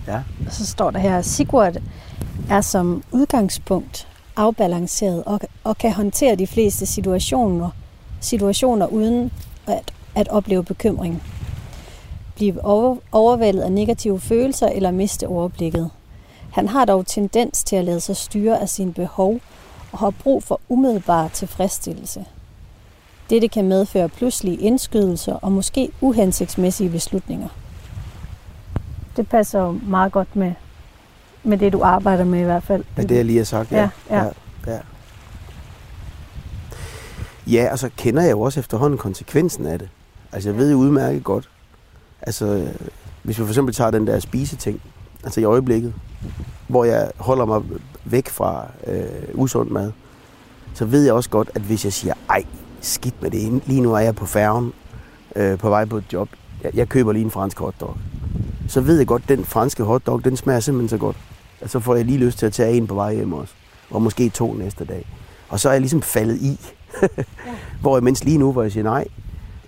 [0.08, 0.22] Ja.
[0.46, 1.78] Og så står der her, Sigurd
[2.50, 7.70] er som udgangspunkt afbalanceret og, og kan håndtere de fleste situationer,
[8.20, 9.32] situationer uden
[9.68, 11.24] at, at opleve bekymring.
[12.36, 15.90] Blive over, overvældet af negative følelser eller miste overblikket.
[16.52, 19.40] Han har dog tendens til at lade sig styre af sine behov
[19.92, 22.26] og har brug for umiddelbar tilfredsstillelse.
[23.30, 27.48] Dette kan medføre pludselige indskydelser og måske uhensigtsmæssige beslutninger.
[29.18, 30.54] Det passer jo meget godt med,
[31.44, 32.84] med det, du arbejder med i hvert fald.
[32.98, 33.90] Ja, det jeg lige har sagt, ja.
[34.10, 34.24] Ja, ja.
[34.68, 34.80] ja, ja.
[37.48, 39.90] Ja, og så kender jeg jo også efterhånden konsekvensen af det.
[40.32, 41.50] Altså, jeg ved jo udmærket godt.
[42.22, 42.68] Altså,
[43.24, 44.82] hvis vi for eksempel tager den der spiseting,
[45.24, 45.94] altså i øjeblikket,
[46.68, 47.62] hvor jeg holder mig
[48.06, 49.92] væk fra øh, usund mad,
[50.74, 52.44] så ved jeg også godt, at hvis jeg siger, ej,
[52.82, 54.74] skidt med det, lige nu er jeg på færgen,
[55.36, 56.30] øh, på vej på et job,
[56.64, 57.98] jeg, jeg køber lige en fransk hotdog,
[58.68, 61.18] så ved jeg godt, at den franske hotdog, den smager simpelthen så godt.
[61.62, 63.54] Og så får jeg lige lyst til at tage en på vej hjem også.
[63.90, 65.06] Og måske to næste dag.
[65.50, 66.60] Og så er jeg ligesom faldet i.
[67.82, 69.06] Hvor jeg mens lige nu, hvor jeg siger nej,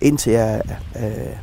[0.00, 0.62] indtil jeg
[0.96, 1.36] øh,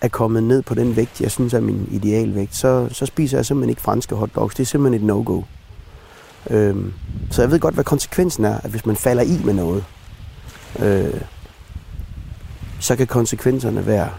[0.00, 3.46] er kommet ned på den vægt, jeg synes er min idealvægt, så, så spiser jeg
[3.46, 4.54] simpelthen ikke franske hotdogs.
[4.54, 5.42] Det er simpelthen et no-go.
[6.50, 6.92] Øhm,
[7.30, 9.84] så jeg ved godt, hvad konsekvensen er, at hvis man falder i med noget,
[10.82, 11.20] øh,
[12.80, 14.10] så kan konsekvenserne være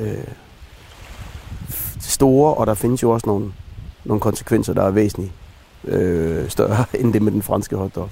[0.00, 0.24] øh,
[2.00, 3.52] store, og der findes jo også nogle,
[4.04, 5.32] nogle konsekvenser, der er væsentligt
[5.84, 8.10] øh, større end det med den franske hotdog.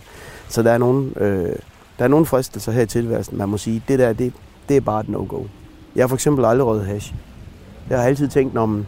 [0.48, 1.56] Så der er nogle, øh,
[1.98, 4.32] der er nogle fristelser her i tilværelsen, man må sige, det der, det,
[4.68, 5.44] det er bare et no-go.
[5.96, 7.14] Jeg har for eksempel aldrig røget hash.
[7.90, 8.86] Jeg har altid tænkt, om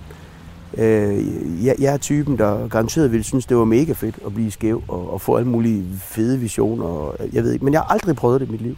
[0.79, 4.51] øh, jeg, jeg er typen, der garanteret ville synes, det var mega fedt at blive
[4.51, 6.85] skæv og, og få alle mulige fede visioner.
[6.85, 8.77] Og, jeg ved ikke, men jeg har aldrig prøvet det i mit liv.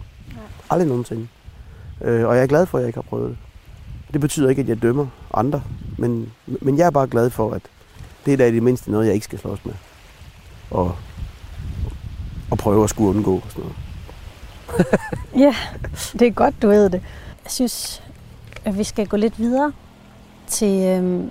[0.70, 1.28] Aldrig nogensinde.
[2.00, 3.38] Øh, og jeg er glad for, at jeg ikke har prøvet det.
[4.12, 5.62] Det betyder ikke, at jeg dømmer andre,
[5.98, 7.62] men, men jeg er bare glad for, at
[8.26, 9.74] det er da i det mindste noget, jeg ikke skal slås med.
[10.70, 10.96] Og,
[12.50, 13.76] og prøve at skulle undgå og sådan noget.
[15.44, 15.54] Ja,
[16.12, 17.02] det er godt, du ved det.
[17.44, 18.02] Jeg synes,
[18.64, 19.72] at vi skal gå lidt videre
[20.46, 20.82] til...
[20.82, 21.30] Øhm,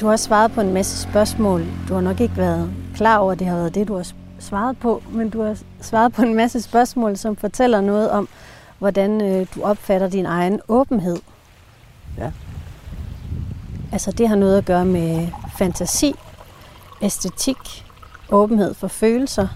[0.00, 1.66] du har svaret på en masse spørgsmål.
[1.88, 4.78] Du har nok ikke været klar over, at det har været det, du har svaret
[4.78, 8.28] på, men du har svaret på en masse spørgsmål, som fortæller noget om,
[8.78, 11.16] hvordan øh, du opfatter din egen åbenhed.
[12.18, 12.30] Ja.
[13.92, 15.28] Altså det har noget at gøre med
[15.58, 16.14] fantasi,
[17.02, 17.86] æstetik,
[18.30, 19.48] åbenhed for følelser,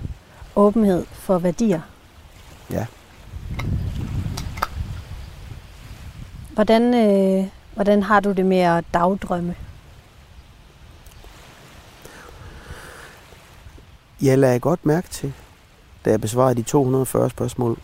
[0.56, 1.80] åbenhed for værdier.
[2.70, 2.86] Ja.
[6.50, 9.54] Hvordan, øh, hvordan har du det med at dagdrømme?
[14.22, 15.32] Jeg lagde godt mærke til,
[16.04, 17.78] da jeg besvarede de 240 spørgsmål,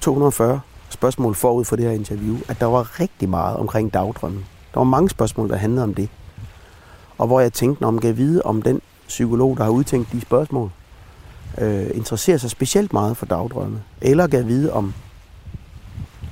[0.00, 4.44] 240 spørgsmål forud for det her interview, at der var rigtig meget omkring dagdrømmen.
[4.74, 6.08] Der var mange spørgsmål, der handlede om det.
[7.18, 10.70] Og hvor jeg tænkte, om jeg vide, om den psykolog, der har udtænkt de spørgsmål,
[11.58, 13.82] øh, interesserer sig specielt meget for dagdrømme.
[14.00, 14.94] Eller kan vide, om,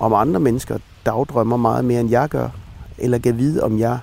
[0.01, 2.49] om andre mennesker dagdrømmer meget mere, end jeg gør.
[2.99, 3.99] Eller kan vide, om jeg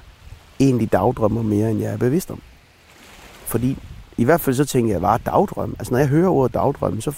[0.60, 2.42] egentlig dagdrømmer mere, end jeg er bevidst om.
[3.46, 3.78] Fordi
[4.18, 5.76] i hvert fald så tænker jeg, var dagdrøm.
[5.80, 7.12] Altså når jeg hører ordet dagdrømme, så,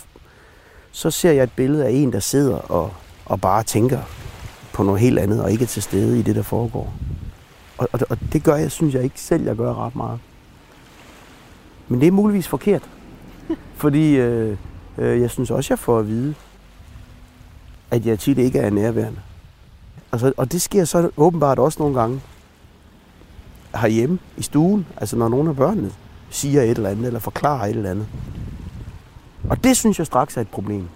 [0.91, 2.93] så ser jeg et billede af en, der sidder og,
[3.25, 3.99] og bare tænker
[4.73, 6.93] på noget helt andet, og ikke er til stede i det, der foregår.
[7.77, 10.19] Og, og, og det gør jeg, synes jeg ikke selv, jeg gør ret meget.
[11.87, 12.89] Men det er muligvis forkert.
[13.81, 14.57] Fordi øh,
[14.97, 16.35] øh, jeg synes også, jeg får at vide,
[17.91, 19.19] at jeg tit ikke er nærværende.
[20.11, 22.21] Altså, og det sker så åbenbart også nogle gange
[23.75, 25.91] herhjemme i stuen, altså når nogle af børnene
[26.29, 28.07] siger et eller andet, eller forklarer et eller andet.
[29.49, 30.87] Og det synes jeg straks er et problem.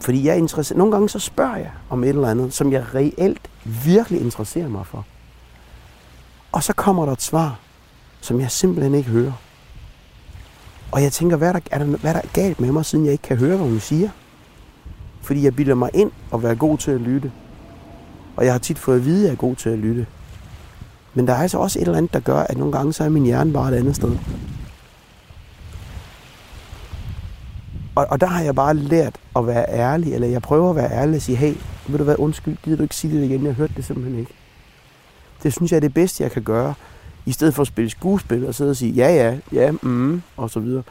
[0.00, 0.78] Fordi jeg er interesseret.
[0.78, 3.50] Nogle gange så spørger jeg om et eller andet, som jeg reelt
[3.84, 5.04] virkelig interesserer mig for.
[6.52, 7.58] Og så kommer der et svar,
[8.20, 9.32] som jeg simpelthen ikke hører.
[10.92, 13.04] Og jeg tænker, hvad er der, er der, hvad er der galt med mig, siden
[13.04, 14.10] jeg ikke kan høre, hvad hun siger?
[15.22, 17.32] Fordi jeg bilder mig ind og være god til at lytte.
[18.36, 20.06] Og jeg har tit fået at vide, at jeg er god til at lytte.
[21.14, 23.08] Men der er altså også et eller andet, der gør, at nogle gange så er
[23.08, 24.16] min hjerne bare et andet sted.
[27.94, 30.92] Og, og der har jeg bare lært at være ærlig, eller jeg prøver at være
[30.92, 31.54] ærlig og sige, hey,
[31.88, 33.46] vil du være undskyld, gider du ikke sige det igen?
[33.46, 34.32] Jeg hørte det simpelthen ikke.
[35.42, 36.74] Det synes jeg er det bedste, jeg kan gøre,
[37.26, 40.50] i stedet for at spille skuespil og sidde og sige, ja, ja, ja, mm, og
[40.50, 40.82] så videre.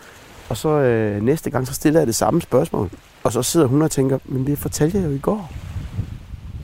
[0.50, 2.90] Og så øh, næste gang, så stiller jeg det samme spørgsmål.
[3.24, 5.52] Og så sidder hun og tænker, men det fortalte jeg jo i går.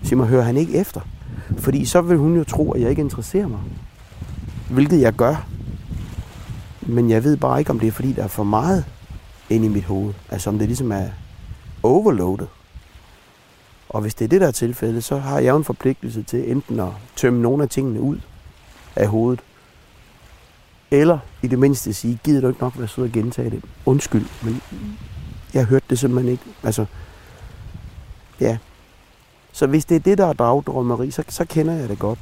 [0.04, 1.02] Så mig, hører han ikke efter?
[1.58, 3.60] Fordi så vil hun jo tro, at jeg ikke interesserer mig.
[4.70, 5.48] Hvilket jeg gør.
[6.82, 8.86] Men jeg ved bare ikke, om det er fordi, der er for meget
[9.50, 10.14] ind i mit hoved.
[10.30, 11.06] Altså om det ligesom er
[11.84, 12.48] overloadet.
[13.90, 16.52] Og hvis det er det, der er tilfældet, så har jeg jo en forpligtelse til
[16.52, 18.18] enten at tømme nogle af tingene ud
[18.96, 19.40] af hovedet,
[20.92, 23.64] eller i det mindste sige, gider du ikke nok være sød og gentage det?
[23.86, 24.62] Undskyld, men
[25.54, 26.44] jeg hørte det simpelthen ikke.
[26.64, 26.86] Altså,
[28.42, 28.58] ja.
[29.58, 32.20] Så hvis det er det, der er dragdrømmeri, så, så kender jeg det godt.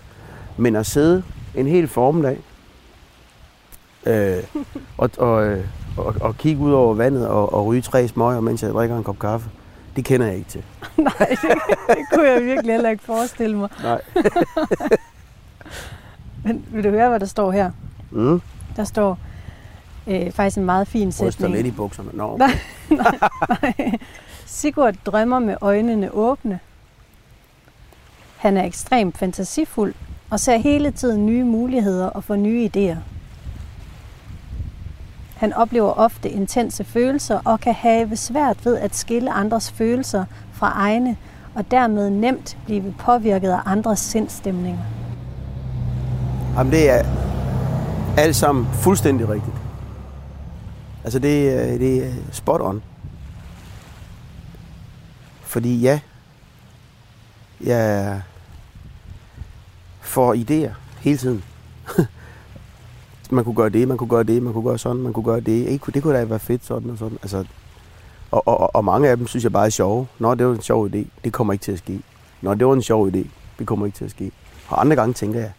[0.58, 1.24] Men at sidde
[1.56, 2.38] en hel formiddag
[4.06, 4.44] øh,
[4.98, 5.66] og, og, øh,
[5.98, 9.04] og, og kigge ud over vandet og, og ryge tre smøger, mens jeg drikker en
[9.04, 9.50] kop kaffe,
[9.96, 10.64] det kender jeg ikke til.
[10.98, 11.40] Nej, det,
[11.88, 13.70] det kunne jeg virkelig heller ikke forestille mig.
[13.84, 14.02] Nej.
[16.46, 17.72] Men vil du høre, hvad der står her?
[18.12, 18.42] Mm.
[18.76, 19.20] Der står
[20.08, 21.56] øh, faktisk en meget fin Ryster sætning.
[21.56, 22.10] lidt i bukserne.
[22.14, 23.20] Nå, Nej, nej,
[23.50, 23.92] nej.
[24.46, 26.60] Sigurd drømmer med øjnene åbne.
[28.46, 29.94] Han er ekstremt fantasifuld
[30.30, 32.98] og ser hele tiden nye muligheder og får nye idéer.
[35.36, 40.72] Han oplever ofte intense følelser og kan have svært ved at skille andres følelser fra
[40.76, 41.18] egne,
[41.56, 44.82] og dermed nemt blive påvirket af andres sindstemninger.
[46.58, 47.04] Jamen, det er
[48.18, 49.56] alt sammen fuldstændig rigtigt.
[51.04, 52.82] Altså, det, er- det er spot on.
[55.42, 56.00] Fordi ja,
[57.64, 58.22] jeg
[60.16, 61.44] får idéer hele tiden.
[63.32, 65.40] man kunne gøre det, man kunne gøre det, man kunne gøre sådan, man kunne gøre
[65.40, 65.68] det.
[65.68, 67.18] Ikke, det kunne da være fedt sådan og sådan.
[67.22, 67.46] Altså,
[68.32, 70.08] og, og, og mange af dem synes jeg bare er sjove.
[70.20, 71.06] Nå, det var en sjov idé.
[71.24, 72.00] Det kommer ikke til at ske.
[72.42, 73.28] Nå, det var en sjov idé.
[73.60, 74.32] Det kommer ikke til at ske.
[74.68, 75.52] Og andre gange tænker jeg,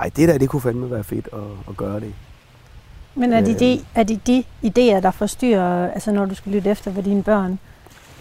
[0.00, 2.14] ej, det der, det kunne fandme være fedt at, at gøre det.
[3.14, 3.60] Men er det, Øh.
[3.60, 7.22] de, er det de idéer, der forstyrrer, altså når du skal lytte efter, hvad dine
[7.22, 7.58] børn,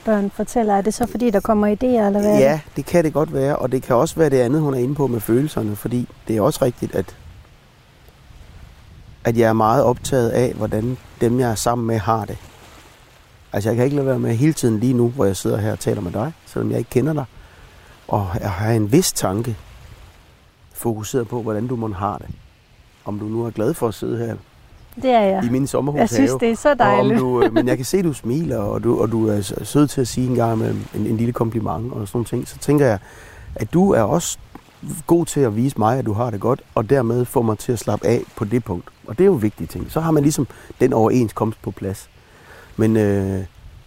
[0.05, 0.73] børn fortæller?
[0.75, 2.85] Er det så fordi, der kommer idéer, eller hvad Ja, det?
[2.85, 5.07] kan det godt være, og det kan også være det andet, hun er inde på
[5.07, 7.15] med følelserne, fordi det er også rigtigt, at,
[9.23, 12.37] at jeg er meget optaget af, hvordan dem, jeg er sammen med, har det.
[13.53, 15.71] Altså, jeg kan ikke lade være med hele tiden lige nu, hvor jeg sidder her
[15.71, 17.25] og taler med dig, selvom jeg ikke kender dig,
[18.07, 19.57] og jeg har en vis tanke
[20.73, 22.27] fokuseret på, hvordan du må have det.
[23.05, 24.35] Om du nu er glad for at sidde her
[24.95, 25.43] Det er jeg.
[25.45, 26.01] i min sommerhushave.
[26.01, 27.19] Jeg synes, det er så Og om dejligt.
[27.19, 29.88] du, øh, men jeg kan se, at du smiler, og du, og du er sød
[29.88, 32.47] til at sige en gang med en, en lille kompliment og sådan nogle ting.
[32.47, 32.99] Så tænker jeg,
[33.56, 34.38] at du er også
[35.08, 37.71] god til at vise mig, at du har det godt, og dermed få mig til
[37.71, 38.86] at slappe af på det punkt.
[39.08, 39.91] Og det er jo vigtige ting.
[39.91, 40.47] Så har man ligesom
[40.80, 42.10] den overenskomst på plads.
[42.77, 43.39] Men, øh,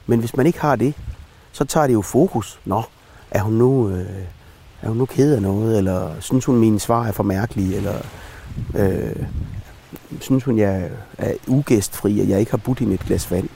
[0.07, 0.95] men hvis man ikke har det,
[1.53, 2.61] så tager det jo fokus.
[2.65, 2.83] Nå,
[3.31, 4.07] er hun nu, øh,
[4.83, 7.95] er hun nu ked af noget, eller synes hun, mine svar er for mærkelige, eller
[8.77, 9.23] øh,
[10.21, 13.49] synes hun, jeg er ugæstfri, og jeg ikke har budt hende et glas vand.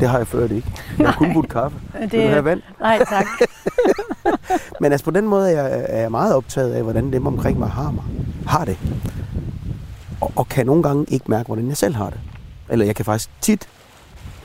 [0.00, 0.72] Det har jeg før det ikke.
[0.98, 1.78] Jeg har kun budt kaffe.
[2.02, 2.62] Det, Vil du have vand?
[2.80, 3.26] Nej, tak.
[4.80, 7.58] Men altså på den måde er jeg, er jeg meget optaget af, hvordan dem omkring
[7.58, 8.04] mig har, mig,
[8.46, 8.78] har det.
[10.20, 12.20] Og, og kan nogle gange ikke mærke, hvordan jeg selv har det.
[12.68, 13.68] Eller jeg kan faktisk tit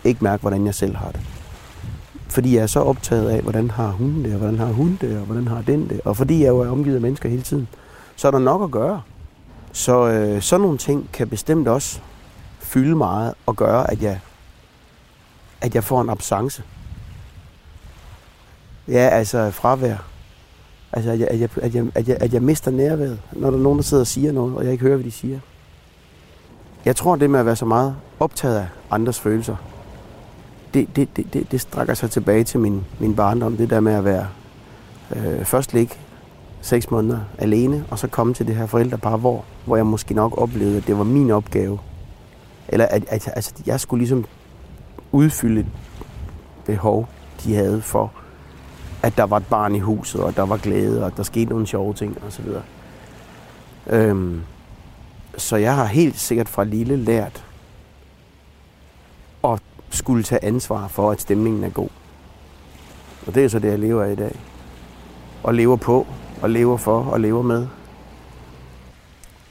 [0.04, 1.22] ikke mærke, hvordan jeg selv har det.
[2.30, 5.18] Fordi jeg er så optaget af, hvordan har hun det, og hvordan har hun det,
[5.20, 6.02] og hvordan har den det.
[6.06, 7.68] Og fordi jeg jo er omgivet af mennesker hele tiden,
[8.16, 9.02] så er der nok at gøre.
[9.72, 12.00] Så øh, sådan nogle ting kan bestemt også
[12.60, 14.20] fylde meget og gøre, at jeg,
[15.62, 16.64] at jeg får en absence.
[18.88, 19.96] Ja, altså fravær.
[20.94, 23.58] Altså, at jeg, at jeg, at jeg, at jeg, at jeg mister nærværet, når der
[23.58, 25.40] er nogen, der sidder og siger noget, og jeg ikke hører, hvad de siger.
[26.86, 29.56] Jeg tror, det med at være så meget optaget af andres følelser,
[30.74, 33.58] det, det, det, det, det strækker sig tilbage til min, min barndom.
[33.58, 34.28] Det der med at være
[35.16, 35.96] øh, først ligge
[36.62, 40.38] seks måneder alene, og så komme til det her forældrepar, hvor, hvor jeg måske nok
[40.38, 41.80] oplevede, at det var min opgave.
[42.68, 44.26] Eller at, at altså, jeg skulle ligesom
[45.12, 45.68] udfylde et
[46.66, 47.10] behov,
[47.44, 48.12] de havde for,
[49.04, 51.68] at der var et barn i huset, og der var glæde, og der skete nogle
[51.68, 52.46] sjove ting osv.
[53.88, 54.42] Øhm,
[55.38, 57.46] så jeg har helt sikkert fra lille lært
[59.44, 61.90] at skulle tage ansvar for, at stemningen er god.
[63.28, 64.40] Og det er så det, jeg lever af i dag.
[65.44, 66.08] Og lever på,
[66.42, 67.68] og lever for, og lever med.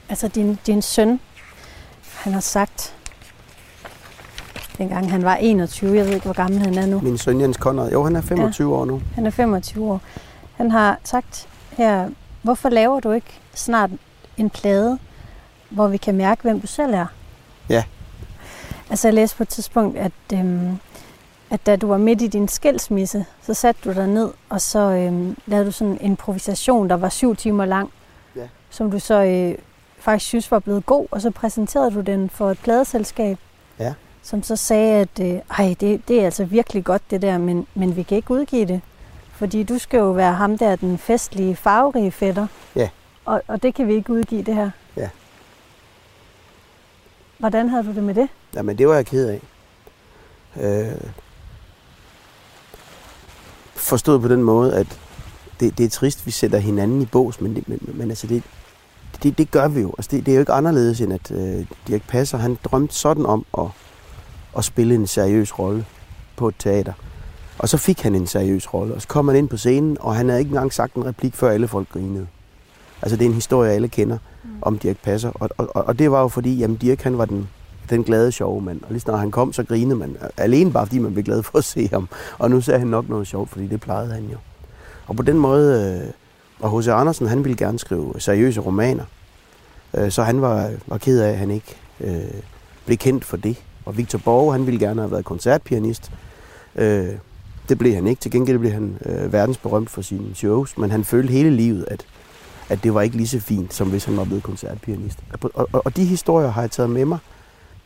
[0.09, 1.21] Altså din, din søn,
[2.15, 2.97] han har sagt,
[4.79, 7.01] dengang han var 21, jeg ved ikke, hvor gammel han er nu.
[7.01, 9.03] Min søn Jens Konrad, jo, han er 25 ja, år nu.
[9.15, 10.01] Han er 25 år.
[10.57, 12.09] Han har sagt her,
[12.43, 13.91] hvorfor laver du ikke snart
[14.37, 14.99] en plade,
[15.71, 17.07] hvor vi kan mærke, hvem du selv er?
[17.69, 17.85] Ja.
[18.91, 20.79] Altså jeg læste på et tidspunkt, at, øhm,
[21.51, 24.79] at da du var midt i din skilsmisse, så satte du dig ned, og så
[24.79, 27.91] øhm, lavede du sådan en improvisation, der var syv timer lang,
[28.37, 28.49] ja.
[28.71, 29.59] som du så øh,
[29.99, 33.39] faktisk synes var blevet god, og så præsenterede du den for et pladeselskab.
[33.79, 33.95] Ja
[34.29, 37.67] som så sagde, at øh, ej, det, det er altså virkelig godt det der, men,
[37.75, 38.81] men vi kan ikke udgive det.
[39.33, 42.47] Fordi du skal jo være ham der, den festlige, farverige fætter.
[42.77, 42.89] Ja.
[43.25, 44.71] Og, og det kan vi ikke udgive, det her.
[44.97, 45.09] Ja.
[47.39, 48.29] Hvordan havde du det med det?
[48.55, 49.41] Jamen, det var jeg ked af.
[50.57, 51.01] Øh,
[53.79, 55.01] forstået på den måde, at
[55.61, 58.43] det, det er trist, vi sætter hinanden i bås, men, det, men, men altså det,
[59.23, 59.95] det, det gør vi jo.
[59.99, 63.27] Altså det, det er jo ikke anderledes, end at øh, Dirk Passer, han drømte sådan
[63.27, 63.67] om at
[64.57, 65.85] at spille en seriøs rolle
[66.37, 66.93] på et teater.
[67.59, 70.17] Og så fik han en seriøs rolle, og så kom han ind på scenen, og
[70.17, 72.27] han havde ikke engang sagt en replik, før alle folk grinede.
[73.03, 74.51] Altså det er en historie, alle kender mm.
[74.63, 77.49] om Dirk Passer, og, og, og det var jo fordi, jamen Dirk han var den,
[77.91, 80.17] den glade sjove mand, og lige snart han kom, så grinede man.
[80.23, 82.09] Øh, alene bare fordi man blev glad for at se ham.
[82.39, 84.37] Og nu ser han nok noget sjovt, fordi det plejede han jo.
[85.07, 86.13] Og på den måde, øh,
[86.61, 86.89] og H.C.
[86.89, 89.05] Andersen, han ville gerne skrive seriøse romaner.
[89.97, 92.41] Øh, så han var, var ked af, at han ikke øh,
[92.87, 93.63] blev kendt for det.
[93.85, 96.13] Og Victor Borge, han ville gerne have været koncertpianist.
[96.77, 97.09] Øh,
[97.69, 98.21] det blev han ikke.
[98.21, 102.07] Til gengæld blev han øh, verdensberømt for sine shows, men han følte hele livet, at,
[102.69, 105.19] at det var ikke lige så fint, som hvis han var blevet koncertpianist.
[105.43, 107.19] Og, og, og de historier har jeg taget med mig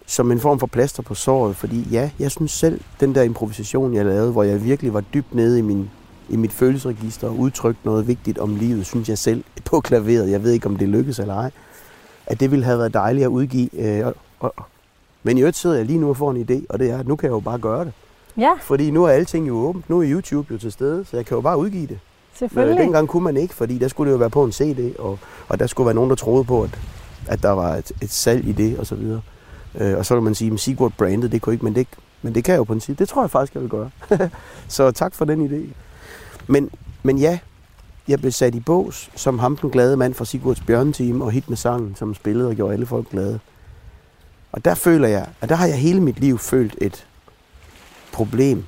[0.07, 3.95] som en form for plaster på såret, fordi ja, jeg synes selv, den der improvisation,
[3.95, 5.91] jeg lavede, hvor jeg virkelig var dybt nede i, min,
[6.29, 10.43] i mit følelsesregister og udtrykte noget vigtigt om livet, synes jeg selv på klaveret, jeg
[10.43, 11.51] ved ikke, om det lykkes eller ej,
[12.27, 13.69] at det ville have været dejligt at udgive.
[13.75, 14.55] Øh, og, og,
[15.23, 17.07] men i øvrigt sidder jeg lige nu og får en idé, og det er, at
[17.07, 17.93] nu kan jeg jo bare gøre det.
[18.37, 18.53] Ja.
[18.61, 19.91] Fordi nu er alting jo åbent.
[19.91, 21.99] Nu er YouTube jo til stede, så jeg kan jo bare udgive det.
[22.35, 22.77] Selvfølgelig.
[22.77, 25.19] Men dengang kunne man ikke, fordi der skulle det jo være på en CD, og,
[25.49, 26.79] og der skulle være nogen, der troede på, at,
[27.29, 29.21] at der var et, et salg i det, og så videre.
[29.75, 31.87] Øh, og så vil man sige, at Sigurd brandet, det kunne ikke, men det,
[32.23, 32.97] men det kan jeg jo på en side.
[32.97, 33.91] Det tror jeg faktisk, jeg vil gøre.
[34.69, 35.75] så tak for den idé.
[36.47, 36.71] Men,
[37.03, 37.39] men ja,
[38.09, 41.49] jeg blev sat i bås som ham den glade mand fra Sigurds Bjørneteam og hit
[41.49, 43.41] med sangen, som spillede og gjorde alle folk glade.
[44.53, 47.07] Og der føler jeg, at der har jeg hele mit liv følt et
[48.13, 48.65] problem,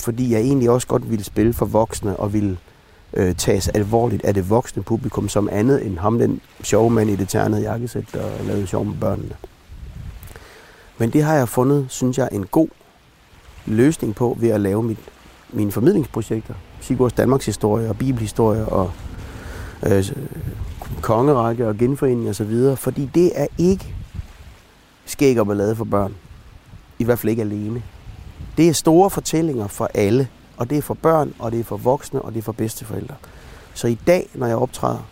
[0.00, 2.58] fordi jeg egentlig også godt ville spille for voksne og ville
[3.14, 7.16] øh, tages alvorligt af det voksne publikum som andet end ham, den sjove mand i
[7.16, 9.34] det ternede jakkesæt, der lavede sjov med børnene.
[11.00, 12.68] Men det har jeg fundet, synes jeg, en god
[13.66, 14.98] løsning på ved at lave mit,
[15.50, 16.54] mine formidlingsprojekter.
[16.80, 18.92] Sigurds Danmarks historie og bibelhistorie og
[19.86, 20.12] øh,
[21.00, 22.76] kongerække og genforening osv.
[22.76, 23.94] Fordi det er ikke
[25.04, 26.14] skæg og ballade for børn.
[26.98, 27.82] I hvert fald ikke alene.
[28.56, 31.76] Det er store fortællinger for alle, og det er for børn, og det er for
[31.76, 33.14] voksne, og det er for bedsteforældre.
[33.74, 35.08] Så i dag, når jeg optræder,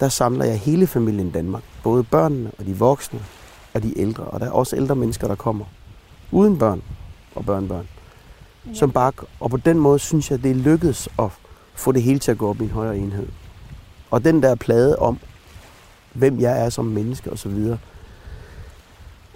[0.00, 1.62] der samler jeg hele familien i Danmark.
[1.82, 3.20] Både børnene og de voksne
[3.74, 4.24] og de ældre.
[4.24, 5.64] Og der er også ældre mennesker, der kommer
[6.30, 6.82] uden børn
[7.34, 7.88] og børnebørn.
[8.66, 8.74] Ja.
[8.74, 11.30] Som bare, og på den måde synes jeg, det er lykkedes at
[11.74, 13.26] få det hele til at gå op i en højere enhed.
[14.10, 15.18] Og den der plade om,
[16.12, 17.76] hvem jeg er som menneske osv.,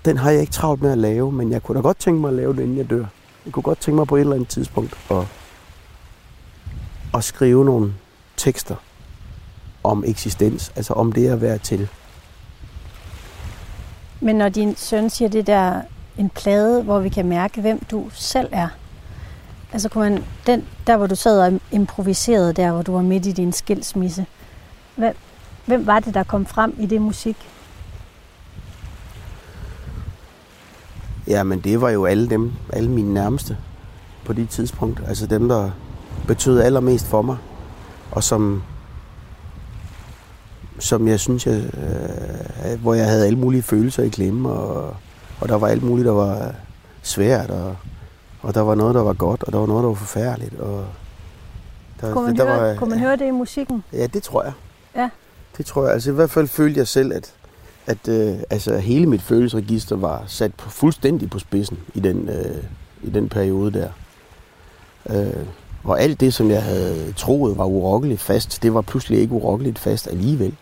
[0.05, 2.28] den har jeg ikke travlt med at lave, men jeg kunne da godt tænke mig
[2.28, 3.05] at lave det, inden jeg dør.
[3.45, 5.26] Jeg kunne godt tænke mig på et eller andet tidspunkt at,
[7.14, 7.95] at skrive nogle
[8.37, 8.76] tekster
[9.85, 11.89] om eksistens, altså om det at være til.
[14.23, 15.83] Men når din søn siger det der,
[16.18, 18.68] en plade, hvor vi kan mærke, hvem du selv er,
[19.73, 23.27] altså kunne man, den, der hvor du sad og improviserede, der hvor du var midt
[23.27, 24.27] i din skilsmisse,
[24.97, 25.16] hvem,
[25.66, 27.37] hvem var det, der kom frem i det musik?
[31.27, 33.57] Ja, men det var jo alle dem, alle mine nærmeste
[34.25, 35.03] på det tidspunkt.
[35.09, 35.70] Altså dem, der
[36.27, 37.37] betød allermest for mig,
[38.11, 38.62] og som,
[40.83, 44.97] som jeg synes, jeg, øh, hvor jeg havde alle mulige følelser i klemme, og,
[45.41, 46.55] og der var alt muligt, der var
[47.03, 47.76] svært, og,
[48.43, 50.61] Og der var noget, der var godt, og der var noget, der var forfærdeligt.
[50.61, 50.87] Og
[52.01, 53.85] der, kunne man, der høre, var, kunne man høre det i musikken?
[53.93, 54.53] Ja, det tror jeg.
[54.97, 55.09] Ja.
[55.59, 55.93] Det tror jeg.
[55.93, 57.35] Altså i hvert fald følte jeg selv, at,
[57.87, 62.62] at øh, altså, hele mit følelsesregister var sat på, fuldstændig på spidsen i den, øh,
[63.03, 63.89] i den periode der.
[65.11, 65.47] Øh,
[65.85, 69.78] og alt det, som jeg havde troet var urokkeligt fast, det var pludselig ikke urokkeligt
[69.78, 70.57] fast alligevel.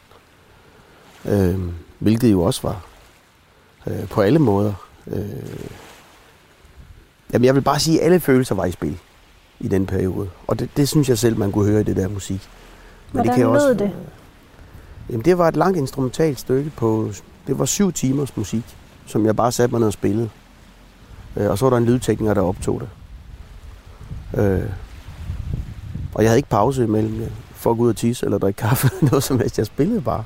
[1.25, 1.59] Øh,
[1.99, 2.85] hvilket jo også var
[3.87, 4.73] øh, på alle måder.
[5.07, 5.29] Øh,
[7.33, 8.99] jamen jeg vil bare sige, at alle følelser var i spil
[9.61, 10.31] i den periode.
[10.47, 12.41] Og det, det synes jeg selv, man kunne høre i det der musik.
[12.41, 13.93] Men Hvordan det kan lød også, det?
[15.11, 17.11] Jamen det var et langt instrumentalt stykke på,
[17.47, 20.29] det var syv timers musik, som jeg bare satte mig ned og spillede.
[21.37, 22.89] Øh, og så var der en lydtekniker, der optog det.
[24.41, 24.71] Øh,
[26.14, 28.91] og jeg havde ikke pause imellem for at gå ud og tisse eller drikke kaffe.
[29.11, 29.59] Noget som helst.
[29.59, 30.25] Jeg spillede bare.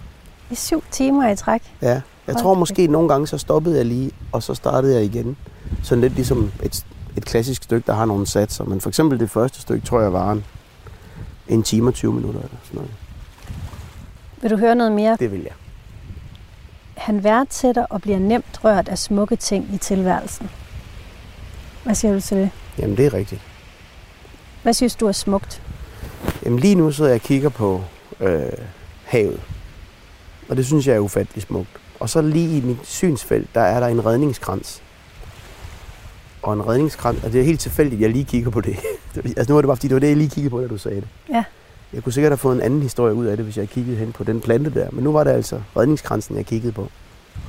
[0.50, 1.62] I syv timer i træk?
[1.82, 2.00] Ja.
[2.26, 5.36] Jeg tror måske nogle gange, så stoppede jeg lige, og så startede jeg igen.
[5.82, 6.86] Sådan lidt ligesom et,
[7.16, 8.64] et klassisk stykke, der har nogle satser.
[8.64, 10.44] Men for eksempel det første stykke, tror jeg var en,
[11.48, 12.90] en time og 20 minutter eller sådan noget.
[14.42, 15.16] Vil du høre noget mere?
[15.20, 15.52] Det vil jeg.
[16.96, 20.50] Han værdsætter og bliver nemt rørt af smukke ting i tilværelsen.
[21.84, 22.50] Hvad siger du til det?
[22.78, 23.40] Jamen, det er rigtigt.
[24.62, 25.62] Hvad synes du er smukt?
[26.44, 27.80] Jamen, lige nu sidder jeg og kigger på
[28.20, 28.42] øh,
[29.04, 29.40] havet.
[30.54, 31.68] Og det synes jeg er ufattelig smukt.
[32.00, 34.82] Og så lige i mit synsfelt, der er der en redningskrans.
[36.42, 38.76] Og en redningskrans, og det er helt tilfældigt, at jeg lige kigger på det.
[39.36, 40.78] altså nu er det bare, fordi det var det, jeg lige kiggede på, da du
[40.78, 41.08] sagde det.
[41.28, 41.44] Ja.
[41.92, 44.12] Jeg kunne sikkert have fået en anden historie ud af det, hvis jeg kiggede hen
[44.12, 44.88] på den plante der.
[44.92, 46.88] Men nu var det altså redningskransen, jeg kiggede på.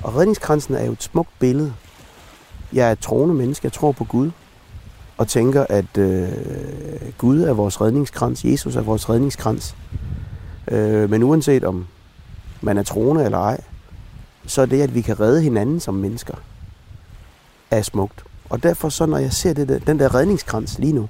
[0.04, 1.74] Og redningskransen er jo et smukt billede.
[2.74, 4.32] Jeg er et troende menneske, jeg tror på Gud.
[5.18, 6.28] Og tænker, at øh,
[7.18, 9.76] Gud er vores redningskrans, Jesus er vores redningskrans.
[10.72, 11.88] Øh, men uanset om
[12.66, 13.62] man er troende eller ej,
[14.46, 16.36] så er det, at vi kan redde hinanden som mennesker,
[17.72, 18.24] er smukt.
[18.50, 21.10] Og derfor så, når jeg ser det der, den der redningskrans lige nu,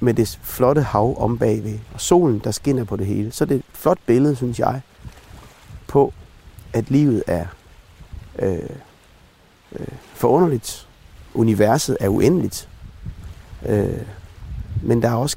[0.00, 3.56] med det flotte hav om bagved, og solen, der skinner på det hele, så det
[3.56, 4.80] et flot billede, synes jeg,
[5.86, 6.12] på,
[6.72, 7.46] at livet er
[8.38, 8.58] øh,
[9.72, 10.88] øh, forunderligt.
[11.34, 12.68] Universet er uendeligt.
[13.66, 14.02] Øh,
[14.82, 15.36] men der er også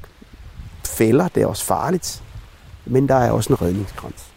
[0.84, 2.22] fælder, det er også farligt.
[2.84, 4.33] Men der er også en redningskrans.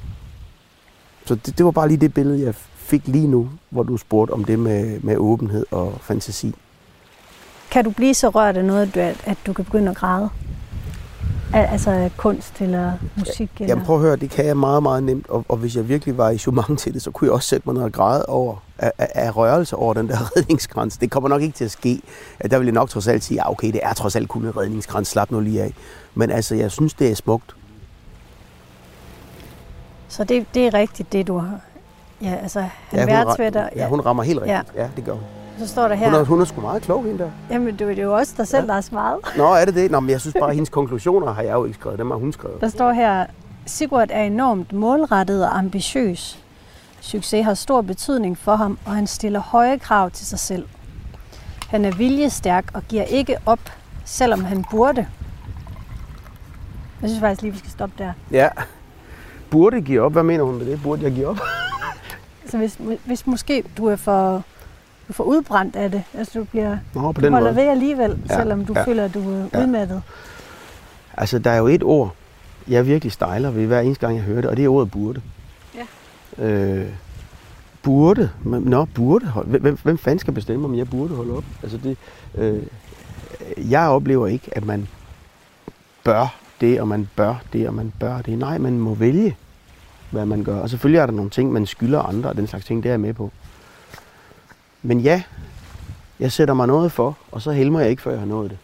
[1.28, 4.32] Så det, det var bare lige det billede, jeg fik lige nu, hvor du spurgte
[4.32, 6.56] om det med, med åbenhed og fantasi.
[7.72, 10.30] Kan du blive så rørt af noget, at, at du kan begynde at græde?
[11.54, 13.50] Al- altså kunst eller musik?
[13.56, 13.68] Eller?
[13.68, 15.30] Jamen prøv at høre, det kan jeg meget, meget nemt.
[15.30, 17.70] Og, og hvis jeg virkelig var i chumang til det, så kunne jeg også sætte
[17.70, 20.98] mig ned og græde over, af, af, af rørelse over den der redningskrans.
[20.98, 22.02] Det kommer nok ikke til at ske.
[22.52, 24.58] Der vil jeg nok trods alt sige, ja okay, det er trods alt kun en
[24.58, 25.74] redningskrans, slap nu lige af.
[26.16, 27.56] Men altså, jeg synes, det er smukt.
[30.08, 31.60] Så det, det er rigtigt, det du har...
[32.22, 33.70] Ja, altså, han ja, værdsætter...
[33.76, 34.72] Ja, hun rammer helt rigtigt.
[34.76, 35.24] Ja, ja det gør hun.
[35.60, 36.10] Så står der her...
[36.10, 37.30] Hun er, hun er sgu meget klog, hende der.
[37.50, 38.68] Jamen, det er jo også dig selv, ja.
[38.68, 39.20] der er svaret.
[39.38, 39.92] Nå, er det det?
[39.92, 42.00] Nå, men jeg synes bare, at hendes konklusioner har jeg jo ikke skrevet.
[42.00, 42.62] Dem har hun skrevet.
[42.62, 43.26] Der står her,
[43.66, 46.44] Sigurd er enormt målrettet og ambitiøs.
[47.00, 50.68] Succes har stor betydning for ham, og han stiller høje krav til sig selv.
[51.70, 53.60] Han er viljestærk og giver ikke op,
[54.06, 55.08] selvom han burde.
[57.02, 58.14] Jeg synes faktisk lige, vi skal stoppe der.
[58.32, 58.50] Ja.
[59.50, 60.12] Burde give op?
[60.12, 60.82] Hvad mener hun med det?
[60.84, 61.40] Burde jeg give op?
[62.44, 64.44] altså hvis, hvis måske du er for
[65.08, 66.04] du får udbrændt af det.
[66.14, 67.64] Altså du bliver Nå, på du den holder måde.
[67.64, 69.62] ved alligevel, ja, selvom du ja, føler, at du er ja.
[69.62, 70.02] udmattet.
[71.18, 72.14] Altså der er jo et ord,
[72.68, 75.22] jeg virkelig stejler ved hver eneste gang, jeg hører det, og det er ordet burde.
[75.76, 76.46] Ja.
[76.46, 76.86] Øh,
[77.82, 78.30] burde?
[78.44, 79.60] Nå, burde holde.
[79.60, 81.44] Hvem, hvem fanden skal bestemme, om jeg burde holde op?
[81.64, 81.98] Altså det,
[82.36, 82.64] øh,
[83.58, 84.88] jeg oplever ikke, at man
[86.04, 88.40] bør det, og man bør det, og man bør det.
[88.40, 89.36] Nej, man må vælge,
[90.12, 90.60] hvad man gør.
[90.60, 92.94] Og selvfølgelig er der nogle ting, man skylder andre, og den slags ting, det er
[92.94, 93.32] jeg med på.
[94.82, 95.24] Men ja,
[96.20, 98.58] jeg sætter mig noget for, og så helmer jeg ikke, før jeg har nået det.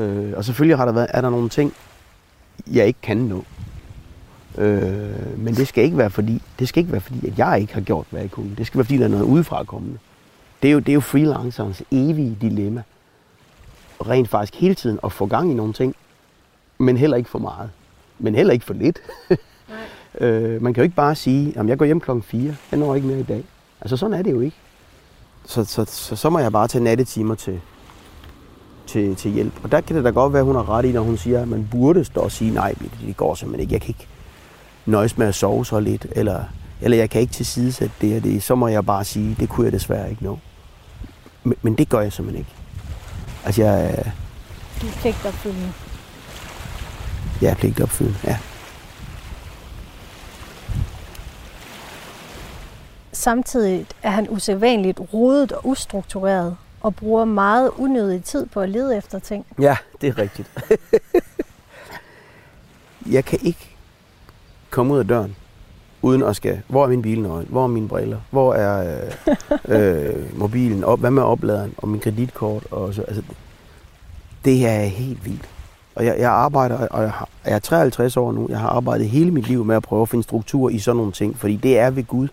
[0.00, 1.72] Øh, og selvfølgelig har der været, er der nogle ting,
[2.66, 3.44] jeg ikke kan nå.
[4.58, 7.74] Øh, men det skal ikke være fordi, det skal ikke være fordi, at jeg ikke
[7.74, 8.56] har gjort, hvad jeg kunne.
[8.58, 9.98] Det skal være fordi, der er noget udefra kommende.
[10.62, 12.82] Det er jo, det er jo freelancerens evige dilemma.
[14.08, 15.94] Rent faktisk hele tiden at få gang i nogle ting,
[16.78, 17.70] men heller ikke for meget.
[18.18, 18.98] Men heller ikke for lidt.
[20.20, 22.94] øh, man kan jo ikke bare sige, at jeg går hjem klokken 4, jeg når
[22.94, 23.44] ikke mere i dag.
[23.80, 24.56] Altså sådan er det jo ikke
[25.46, 27.60] så, så, så, så må jeg bare tage nattetimer til,
[28.86, 29.52] til, til hjælp.
[29.62, 31.42] Og der kan det da godt være, at hun har ret i, når hun siger,
[31.42, 32.74] at man burde stå og sige, nej,
[33.06, 33.72] det går simpelthen ikke.
[33.72, 34.06] Jeg kan ikke
[34.86, 36.44] nøjes med at sove så lidt, eller,
[36.80, 38.42] eller jeg kan ikke tilsidesætte det og det.
[38.42, 40.38] Så må jeg bare sige, det kunne jeg desværre ikke nå.
[41.44, 42.52] Men, men det gør jeg simpelthen ikke.
[43.44, 44.12] Altså, jeg...
[44.82, 45.72] Du er pligtopfyldende.
[47.42, 48.38] Jeg er pligtopfyldende, ja.
[53.12, 58.96] Samtidig er han usædvanligt rodet og ustruktureret, og bruger meget unødig tid på at lede
[58.96, 59.46] efter ting.
[59.60, 60.50] Ja, det er rigtigt.
[63.16, 63.76] jeg kan ikke
[64.70, 65.36] komme ud af døren,
[66.02, 69.00] uden at skal, hvor er min bilnøgle, hvor er mine briller, hvor er
[69.68, 69.76] øh,
[70.08, 72.66] øh, mobilen, op, hvad med opladeren og min kreditkort.
[72.70, 73.22] Og så, altså,
[74.44, 75.48] det er helt vildt.
[75.96, 79.08] Og jeg, jeg arbejder, og jeg, har, jeg er 53 år nu, jeg har arbejdet
[79.08, 81.78] hele mit liv med at prøve at finde struktur i sådan nogle ting, fordi det
[81.78, 82.28] er ved Gud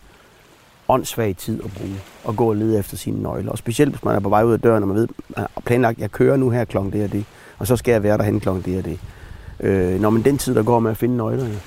[0.88, 1.94] åndssvag tid at bruge,
[2.24, 3.50] og gå og lede efter sine nøgler.
[3.52, 5.62] Og specielt hvis man er på vej ud af døren, og man ved, man har
[5.64, 7.24] planlagt, jeg kører nu her klokken det og det,
[7.58, 8.98] og så skal jeg være derhen klokken det og det.
[9.60, 11.58] Øh, når man den tid, der går med at finde nøglerne,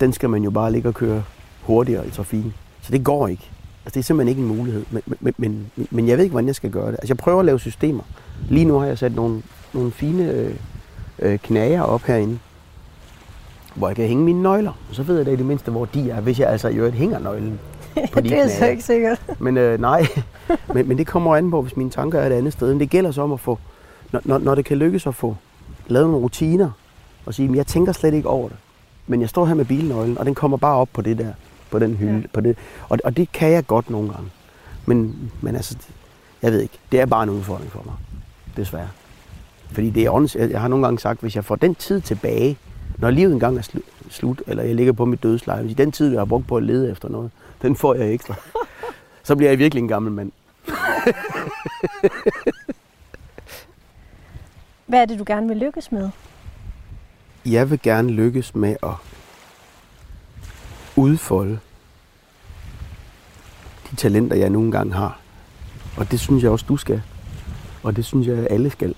[0.00, 1.22] den skal man jo bare ligge og køre
[1.62, 2.54] hurtigere i trafikken.
[2.82, 3.50] Så det går ikke.
[3.84, 4.84] Altså, det er simpelthen ikke en mulighed.
[4.90, 6.92] Men, men, men, men jeg ved ikke, hvordan jeg skal gøre det.
[6.92, 8.02] Altså, jeg prøver at lave systemer.
[8.48, 9.42] Lige nu har jeg sat nogle,
[9.74, 10.54] nogle fine øh,
[11.24, 12.38] øh, knager op herinde,
[13.74, 14.72] hvor jeg kan hænge mine nøgler.
[14.88, 16.74] Og så ved jeg da i det mindste, hvor de er, hvis jeg altså i
[16.74, 17.60] øvrigt hænger nøglen
[18.12, 19.22] på de det er så ikke sikkert.
[19.38, 20.06] Men øh, nej,
[20.74, 22.68] men, men det kommer an på, hvis mine tanker er et andet sted.
[22.68, 23.58] Men det gælder så om at få,
[24.12, 25.36] når, når, når det kan lykkes at få
[25.86, 26.70] lavet nogle rutiner,
[27.26, 28.56] og sige, at jeg tænker slet ikke over det.
[29.06, 31.32] Men jeg står her med bilnøglen, og den kommer bare op på det der,
[31.70, 32.20] på den hylde.
[32.20, 32.26] Ja.
[32.32, 32.56] På det.
[32.88, 34.30] Og, og det kan jeg godt nogle gange.
[34.86, 35.76] Men, men altså,
[36.42, 37.94] jeg ved ikke, det er bare en udfordring for mig.
[38.56, 38.88] Desværre.
[39.74, 42.58] Fordi det er ånds, jeg har nogle gange sagt, hvis jeg får den tid tilbage,
[42.98, 43.62] når livet engang er
[44.10, 46.62] slut, eller jeg ligger på mit dødsleje, hvis den tid, jeg har brugt på at
[46.62, 47.30] lede efter noget,
[47.62, 48.34] den får jeg ekstra.
[49.22, 50.32] Så bliver jeg virkelig en gammel mand.
[54.86, 56.10] Hvad er det, du gerne vil lykkes med?
[57.46, 58.94] Jeg vil gerne lykkes med at
[60.96, 61.58] udfolde
[63.90, 65.18] de talenter, jeg nogle gange har.
[65.96, 67.02] Og det synes jeg også, du skal.
[67.82, 68.94] Og det synes jeg, alle skal.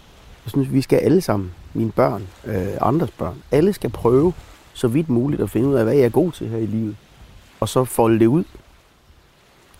[0.46, 4.32] Jeg synes, vi skal alle sammen, mine børn, øh, andres børn, alle skal prøve
[4.72, 6.96] så vidt muligt at finde ud af, hvad jeg er god til her i livet.
[7.60, 8.44] Og så folde det ud.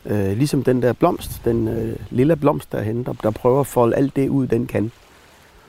[0.07, 3.97] Øh, ligesom den der blomst, den øh, lille blomst derhen, der, der prøver at folde
[3.97, 4.93] alt det ud, den kan.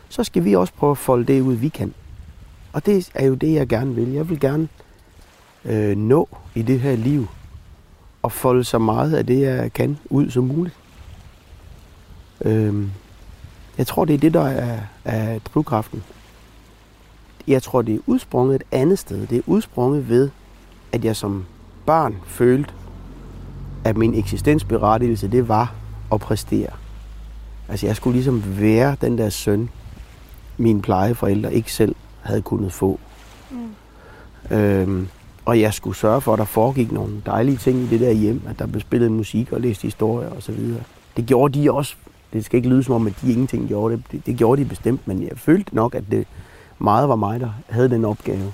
[0.09, 1.93] Så skal vi også prøve at folde det ud, vi kan.
[2.73, 4.11] Og det er jo det, jeg gerne vil.
[4.11, 4.67] Jeg vil gerne
[5.65, 7.27] øh, nå i det her liv
[8.21, 10.75] og folde så meget af det, jeg kan ud som muligt.
[12.45, 12.87] Øh,
[13.77, 16.03] jeg tror, det er det, der er, er drivkraften.
[17.47, 19.27] Jeg tror, det er udsprunget et andet sted.
[19.27, 20.29] Det er udsprunget ved,
[20.91, 21.45] at jeg som
[21.85, 22.73] barn følte,
[23.83, 25.73] at min eksistensberettigelse, det var
[26.11, 26.69] at præstere.
[27.69, 29.69] Altså, jeg skulle ligesom være den der søn,
[30.57, 32.99] mine plejeforældre ikke selv havde kunnet få.
[33.51, 34.55] Mm.
[34.57, 35.07] Øhm,
[35.45, 38.41] og jeg skulle sørge for, at der foregik nogle dejlige ting i det der hjem,
[38.49, 40.73] at der blev spillet musik og læst historier osv.
[41.17, 41.95] Det gjorde de også.
[42.33, 44.03] Det skal ikke lyde som om, at de ingenting gjorde det.
[44.11, 44.25] det.
[44.25, 46.27] Det gjorde de bestemt, men jeg følte nok, at det
[46.79, 48.53] meget var mig, der havde den opgave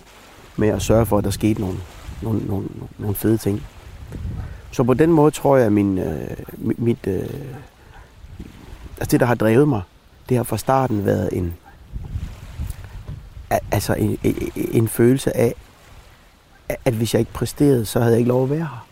[0.58, 1.78] med at sørge for, at der skete nogle,
[2.22, 2.68] nogle, nogle,
[2.98, 3.64] nogle fede ting.
[4.72, 7.30] Så på den måde tror jeg, at min, øh, mit, øh,
[8.98, 9.82] altså det, der har drevet mig,
[10.30, 11.54] det har fra starten været en,
[13.72, 14.18] altså en,
[14.56, 15.54] en følelse af,
[16.86, 18.88] at hvis jeg ikke præsterede, så havde jeg ikke lov at være her.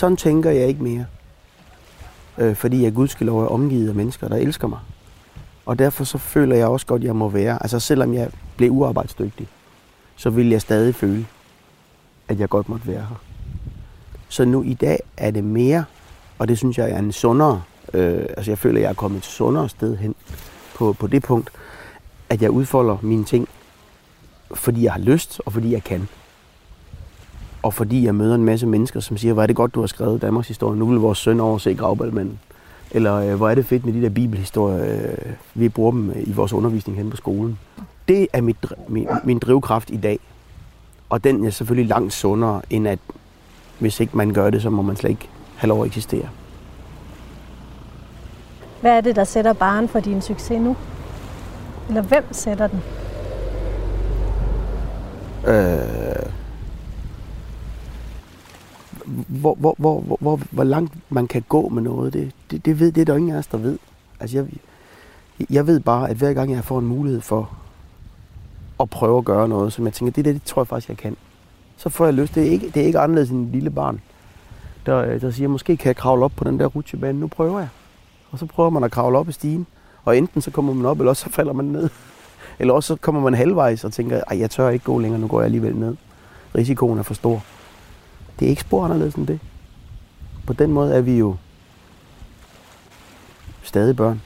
[0.00, 1.06] Sådan tænker jeg ikke mere.
[2.38, 4.78] Øh, fordi jeg gudskelov er omgivet af mennesker, der elsker mig.
[5.66, 7.62] Og derfor så føler jeg også godt, at jeg må være.
[7.62, 9.48] Altså selvom jeg blev uarbejdsdygtig,
[10.16, 11.26] så vil jeg stadig føle,
[12.28, 13.22] at jeg godt måtte være her.
[14.28, 15.84] Så nu i dag er det mere,
[16.38, 17.62] og det synes jeg er en sundere,
[17.94, 20.14] øh, altså jeg føler, at jeg er kommet et sundere sted hen
[20.74, 21.50] på, på det punkt,
[22.28, 23.48] at jeg udfolder mine ting,
[24.54, 26.08] fordi jeg har lyst, og fordi jeg kan.
[27.62, 29.86] Og fordi jeg møder en masse mennesker, som siger, hvor er det godt, du har
[29.86, 32.38] skrevet Danmarks historie, nu vil vores søn overse gravbaldmanden.
[32.90, 36.32] Eller øh, hvor er det fedt med de der bibelhistorier, øh, vi bruger dem i
[36.32, 37.58] vores undervisning hen på skolen.
[38.08, 38.56] Det er mit,
[38.88, 40.18] min, min drivkraft i dag.
[41.08, 42.98] Og den er selvfølgelig langt sundere, end at
[43.78, 46.28] hvis ikke man gør det, så må man slet ikke have lov at eksistere.
[48.80, 50.76] Hvad er det, der sætter baren for din succes nu?
[51.88, 52.82] Eller hvem sætter den?
[55.46, 56.39] Øh,
[59.28, 62.80] hvor, hvor, hvor, hvor, hvor, hvor langt man kan gå med noget, det, det, det
[62.80, 63.78] ved det er der ingen af os, der ved.
[64.20, 64.46] Altså jeg,
[65.50, 67.50] jeg ved bare, at hver gang jeg får en mulighed for
[68.80, 70.96] at prøve at gøre noget, som jeg tænker, det der, det tror jeg faktisk, jeg
[70.96, 71.16] kan.
[71.76, 72.34] Så får jeg lyst.
[72.34, 74.00] Det er ikke, det er ikke anderledes end en lille barn,
[74.86, 77.20] der, øh, der siger, måske kan jeg kravle op på den der rutsjebane.
[77.20, 77.68] Nu prøver jeg.
[78.30, 79.66] Og så prøver man at kravle op i stigen.
[80.04, 81.88] Og enten så kommer man op, eller også så falder man ned.
[82.58, 85.26] Eller også så kommer man halvvejs og tænker, at jeg tør ikke gå længere, nu
[85.26, 85.96] går jeg alligevel ned.
[86.54, 87.44] Risikoen er for stor.
[88.40, 89.40] Det er ikke spor anderledes end det.
[90.46, 91.36] På den måde er vi jo
[93.62, 94.22] stadig børn.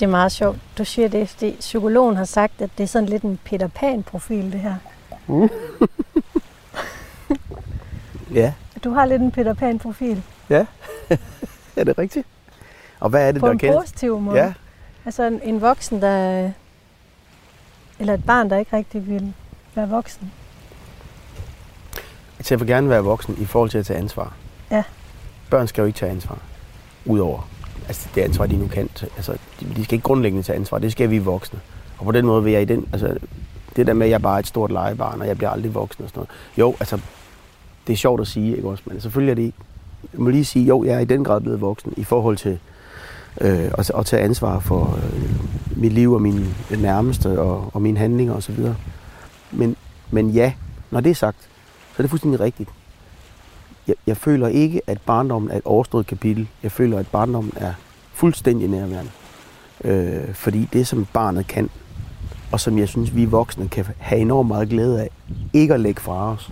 [0.00, 0.58] Det er meget sjovt.
[0.78, 4.52] Du siger det, fordi psykologen har sagt, at det er sådan lidt en Peter Pan-profil,
[4.52, 4.74] det her.
[5.26, 5.48] Mm.
[8.40, 8.52] ja.
[8.84, 10.22] Du har lidt en Peter Pan-profil.
[10.50, 10.66] Ja.
[11.76, 12.26] er det rigtigt?
[13.00, 13.76] Og hvad er det, På der en kendt?
[13.76, 14.38] positiv måde.
[14.38, 14.52] Ja.
[15.04, 16.50] Altså en, en voksen, der...
[17.98, 19.34] Eller et barn, der ikke rigtig vil
[19.74, 20.32] være voksen.
[22.38, 24.32] Altså, jeg vil gerne være voksen i forhold til at tage ansvar.
[24.70, 24.82] Ja.
[25.50, 26.38] Børn skal jo ikke tage ansvar.
[27.04, 27.48] Udover
[27.88, 28.88] altså det ansvar, de nu kan.
[29.16, 30.78] Altså, de, skal ikke grundlæggende tage ansvar.
[30.78, 31.60] Det skal vi voksne.
[31.98, 32.88] Og på den måde vil jeg i den...
[32.92, 33.16] Altså,
[33.76, 36.04] det der med, at jeg bare er et stort legebarn, og jeg bliver aldrig voksen
[36.04, 36.30] og sådan noget.
[36.58, 36.98] Jo, altså,
[37.86, 38.82] det er sjovt at sige, ikke også?
[38.86, 39.54] Men selvfølgelig er det.
[40.12, 42.58] Jeg må lige sige, jo, jeg er i den grad blevet voksen i forhold til
[43.40, 45.30] øh, at, at tage ansvar for øh,
[45.76, 48.58] mit liv og mine nærmeste og, og mine handlinger osv.
[49.50, 49.76] Men,
[50.10, 50.52] men ja,
[50.90, 51.36] når det er sagt,
[51.96, 52.70] så er det fuldstændig rigtigt.
[53.88, 56.48] Jeg, jeg føler ikke, at barndommen er et overstået kapitel.
[56.62, 57.74] Jeg føler, at barndommen er
[58.12, 59.10] fuldstændig nærværende.
[59.84, 61.70] Øh, fordi det, som barnet kan,
[62.52, 65.10] og som jeg synes, vi voksne kan have enormt meget glæde af,
[65.52, 66.50] ikke at lægge fra os,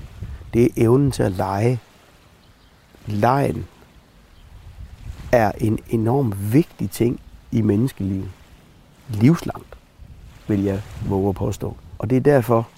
[0.55, 1.81] det er evnen til at lege.
[3.07, 3.67] Lejen
[5.33, 7.21] er en enorm vigtig ting
[7.53, 8.31] i menneskelivet.
[9.09, 9.77] Livslangt,
[10.49, 11.77] vil jeg våge at påstå.
[11.99, 12.69] Og det er derfor,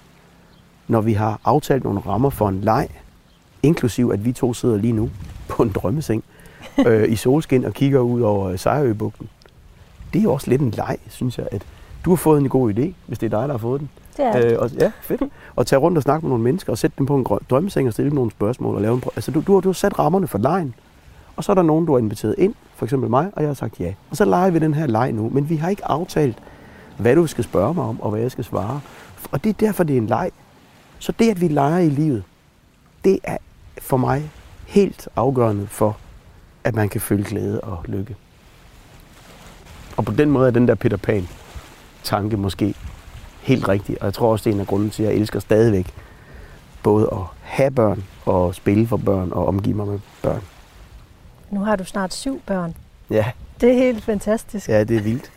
[0.87, 2.89] når vi har aftalt nogle rammer for en leg,
[3.63, 5.09] inklusiv at vi to sidder lige nu
[5.49, 6.23] på en drømmeseng
[6.85, 9.29] øh, i solskin og kigger ud over Sejrøbugten.
[10.13, 11.61] Det er også lidt en leg, synes jeg, at
[12.05, 13.89] du har fået en god idé, hvis det er dig, der har fået den.
[14.17, 14.51] Det er det.
[14.51, 15.23] Øh, og, ja, fedt.
[15.55, 17.93] Og tage rundt og snakke med nogle mennesker og sætte dem på en drømmeseng og
[17.93, 18.75] stille dem nogle spørgsmål.
[18.75, 20.73] Og lave en, altså, du, du, har, du har sat rammerne for lejen.
[21.35, 23.53] Og så er der nogen, du har inviteret ind, for eksempel mig, og jeg har
[23.53, 23.93] sagt ja.
[24.09, 26.37] Og så leger vi den her leg nu, men vi har ikke aftalt,
[26.97, 28.81] hvad du skal spørge mig om, og hvad jeg skal svare.
[29.31, 30.31] Og det er derfor, det er en leg.
[30.99, 32.23] Så det, at vi leger i livet,
[33.03, 33.37] det er
[33.81, 34.31] for mig
[34.65, 35.97] helt afgørende for,
[36.63, 38.15] at man kan føle glæde og lykke.
[39.97, 41.27] Og på den måde er den der Peter Pan
[42.03, 42.73] tanke måske
[43.41, 43.97] helt rigtig.
[44.01, 45.93] Og jeg tror også, det er en af grunden til, at jeg elsker stadigvæk
[46.83, 50.41] både at have børn og spille for børn og omgive mig med børn.
[51.51, 52.75] Nu har du snart syv børn.
[53.09, 53.31] Ja,
[53.61, 54.69] Det er helt fantastisk.
[54.69, 55.31] ja det er vildt.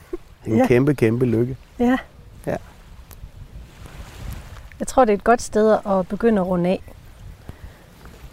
[0.46, 0.66] En Ja.
[0.66, 1.56] kæmpe, kæmpe lykke.
[1.78, 1.96] Ja.
[4.80, 6.82] Jeg tror, det er et godt sted at begynde at runde af.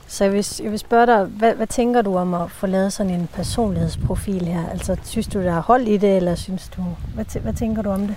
[0.08, 2.94] Så jeg vil, jeg vil spørge dig, hvad, hvad tænker du om at få lavet
[2.94, 4.70] sådan en personlighedsprofil her?
[4.70, 6.84] Altså, synes du, der er hold i det, eller synes du...
[7.14, 8.16] Hvad, tæ- hvad tænker du om det?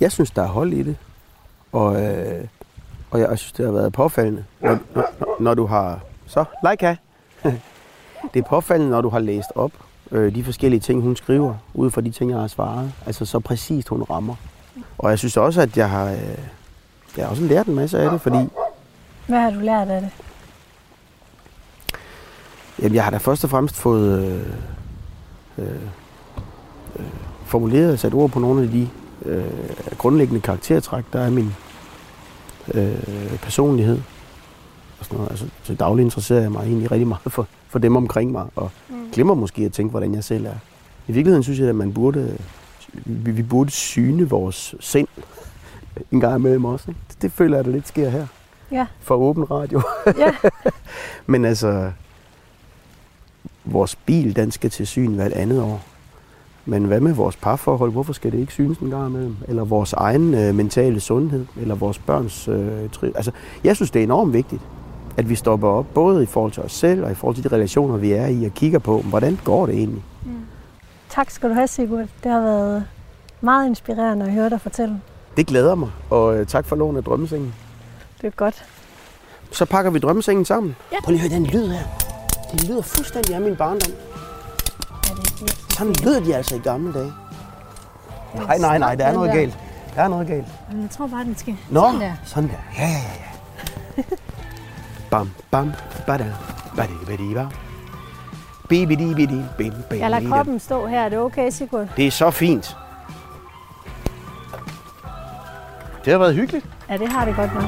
[0.00, 0.96] Jeg synes, der er hold i det.
[1.72, 2.44] Og, øh,
[3.10, 6.00] og jeg synes, det har været påfaldende, når, når, når du har...
[6.26, 6.96] Så, Leica!
[8.34, 9.72] Det er påfaldende, når du har læst op
[10.10, 12.92] øh, de forskellige ting, hun skriver, ud fra de ting, jeg har svaret.
[13.06, 14.34] Altså så præcist hun rammer.
[14.98, 16.38] Og jeg synes også, at jeg har, øh,
[17.16, 18.36] jeg har også lært en masse af det, fordi
[19.26, 20.10] Hvad har du lært af det?
[22.82, 24.46] jamen, jeg har da først og fremmest fået øh,
[25.58, 25.74] øh,
[26.98, 27.04] øh,
[27.44, 28.88] formuleret og sat ord på nogle af de
[29.24, 29.44] øh,
[29.98, 31.54] grundlæggende karaktertræk, der er min
[32.74, 34.00] øh, personlighed.
[34.98, 35.30] Og sådan noget.
[35.30, 38.70] Altså, til daglig interesserer jeg mig egentlig rigtig meget for, for dem omkring mig, og
[38.88, 39.10] Mm.
[39.12, 40.54] glemmer måske at tænke, hvordan jeg selv er.
[41.08, 42.36] I virkeligheden synes jeg, at man burde,
[42.94, 45.08] vi, vi burde syne vores sind
[46.12, 46.84] en gang imellem også.
[46.90, 47.00] Ikke?
[47.08, 48.26] Det, det føler jeg, der lidt sker her.
[48.72, 48.86] Ja.
[49.00, 49.82] For åben radio.
[50.18, 50.30] Ja.
[51.26, 51.90] Men altså,
[53.64, 55.82] vores bil, den skal til syn hvert andet år.
[56.68, 57.92] Men hvad med vores parforhold?
[57.92, 59.36] Hvorfor skal det ikke synes en gang imellem?
[59.48, 61.46] Eller vores egen øh, mentale sundhed?
[61.56, 63.30] Eller vores børns øh, tri- Altså,
[63.64, 64.62] jeg synes, det er enormt vigtigt,
[65.16, 67.48] at vi stopper op, både i forhold til os selv og i forhold til de
[67.54, 70.02] relationer, vi er i, og kigger på, hvordan går det egentlig?
[71.08, 72.06] Tak skal du have, Sigurd.
[72.24, 72.84] Det har været
[73.40, 75.00] meget inspirerende at høre dig fortælle.
[75.36, 77.54] Det glæder mig, og øh, tak for lån af drømmesengen.
[78.20, 78.64] Det er godt.
[79.52, 80.76] Så pakker vi drømmesengen sammen.
[80.92, 80.96] Ja.
[81.04, 81.82] Prøv lige at høre den lyd her.
[82.52, 83.92] Det lyder fuldstændig af min barndom.
[85.08, 87.12] Ja, det er Sådan lød de altså i gamle dage.
[88.34, 89.58] Nej, nej, nej, der er noget galt.
[89.94, 90.46] Der er noget galt.
[90.72, 91.56] Men Jeg tror bare, den skal...
[91.70, 92.12] Nå, Sådan der.
[92.24, 92.82] sådan der.
[92.82, 93.00] Ja, ja,
[93.96, 94.02] ja.
[95.10, 95.72] bam, bam,
[96.06, 96.32] bada,
[96.76, 97.46] badi, badi, ba.
[98.68, 101.00] Bibidi, bidi, bim, bim, Jeg lader kroppen stå her.
[101.00, 101.88] Er det okay, Sigurd?
[101.96, 102.76] Det er så fint.
[106.06, 106.66] Det har været hyggeligt.
[106.88, 107.62] Ja, det har det godt nok.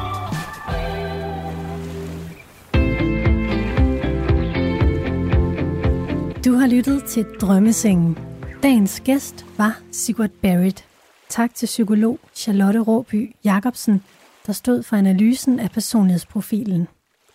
[6.44, 8.18] Du har lyttet til Drømmesengen.
[8.62, 10.84] Dagens gæst var Sigurd Barrett.
[11.28, 14.02] Tak til psykolog Charlotte Råby Jacobsen,
[14.46, 16.88] der stod for analysen af personlighedsprofilen.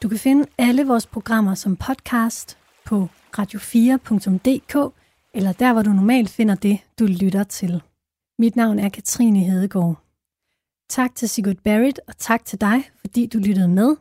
[0.04, 4.94] Du kan finde alle vores programmer som podcast på radio4.dk
[5.34, 7.82] eller der, hvor du normalt finder det, du lytter til.
[8.40, 10.03] Mit navn er Katrine Hedegaard.
[10.94, 13.96] Tak til Sigurd Barrett, og tak til dig, fordi du lyttede med.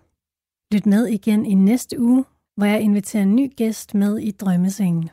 [0.73, 2.25] Lyt med igen i næste uge,
[2.57, 5.11] hvor jeg inviterer en ny gæst med i Drømmesengen.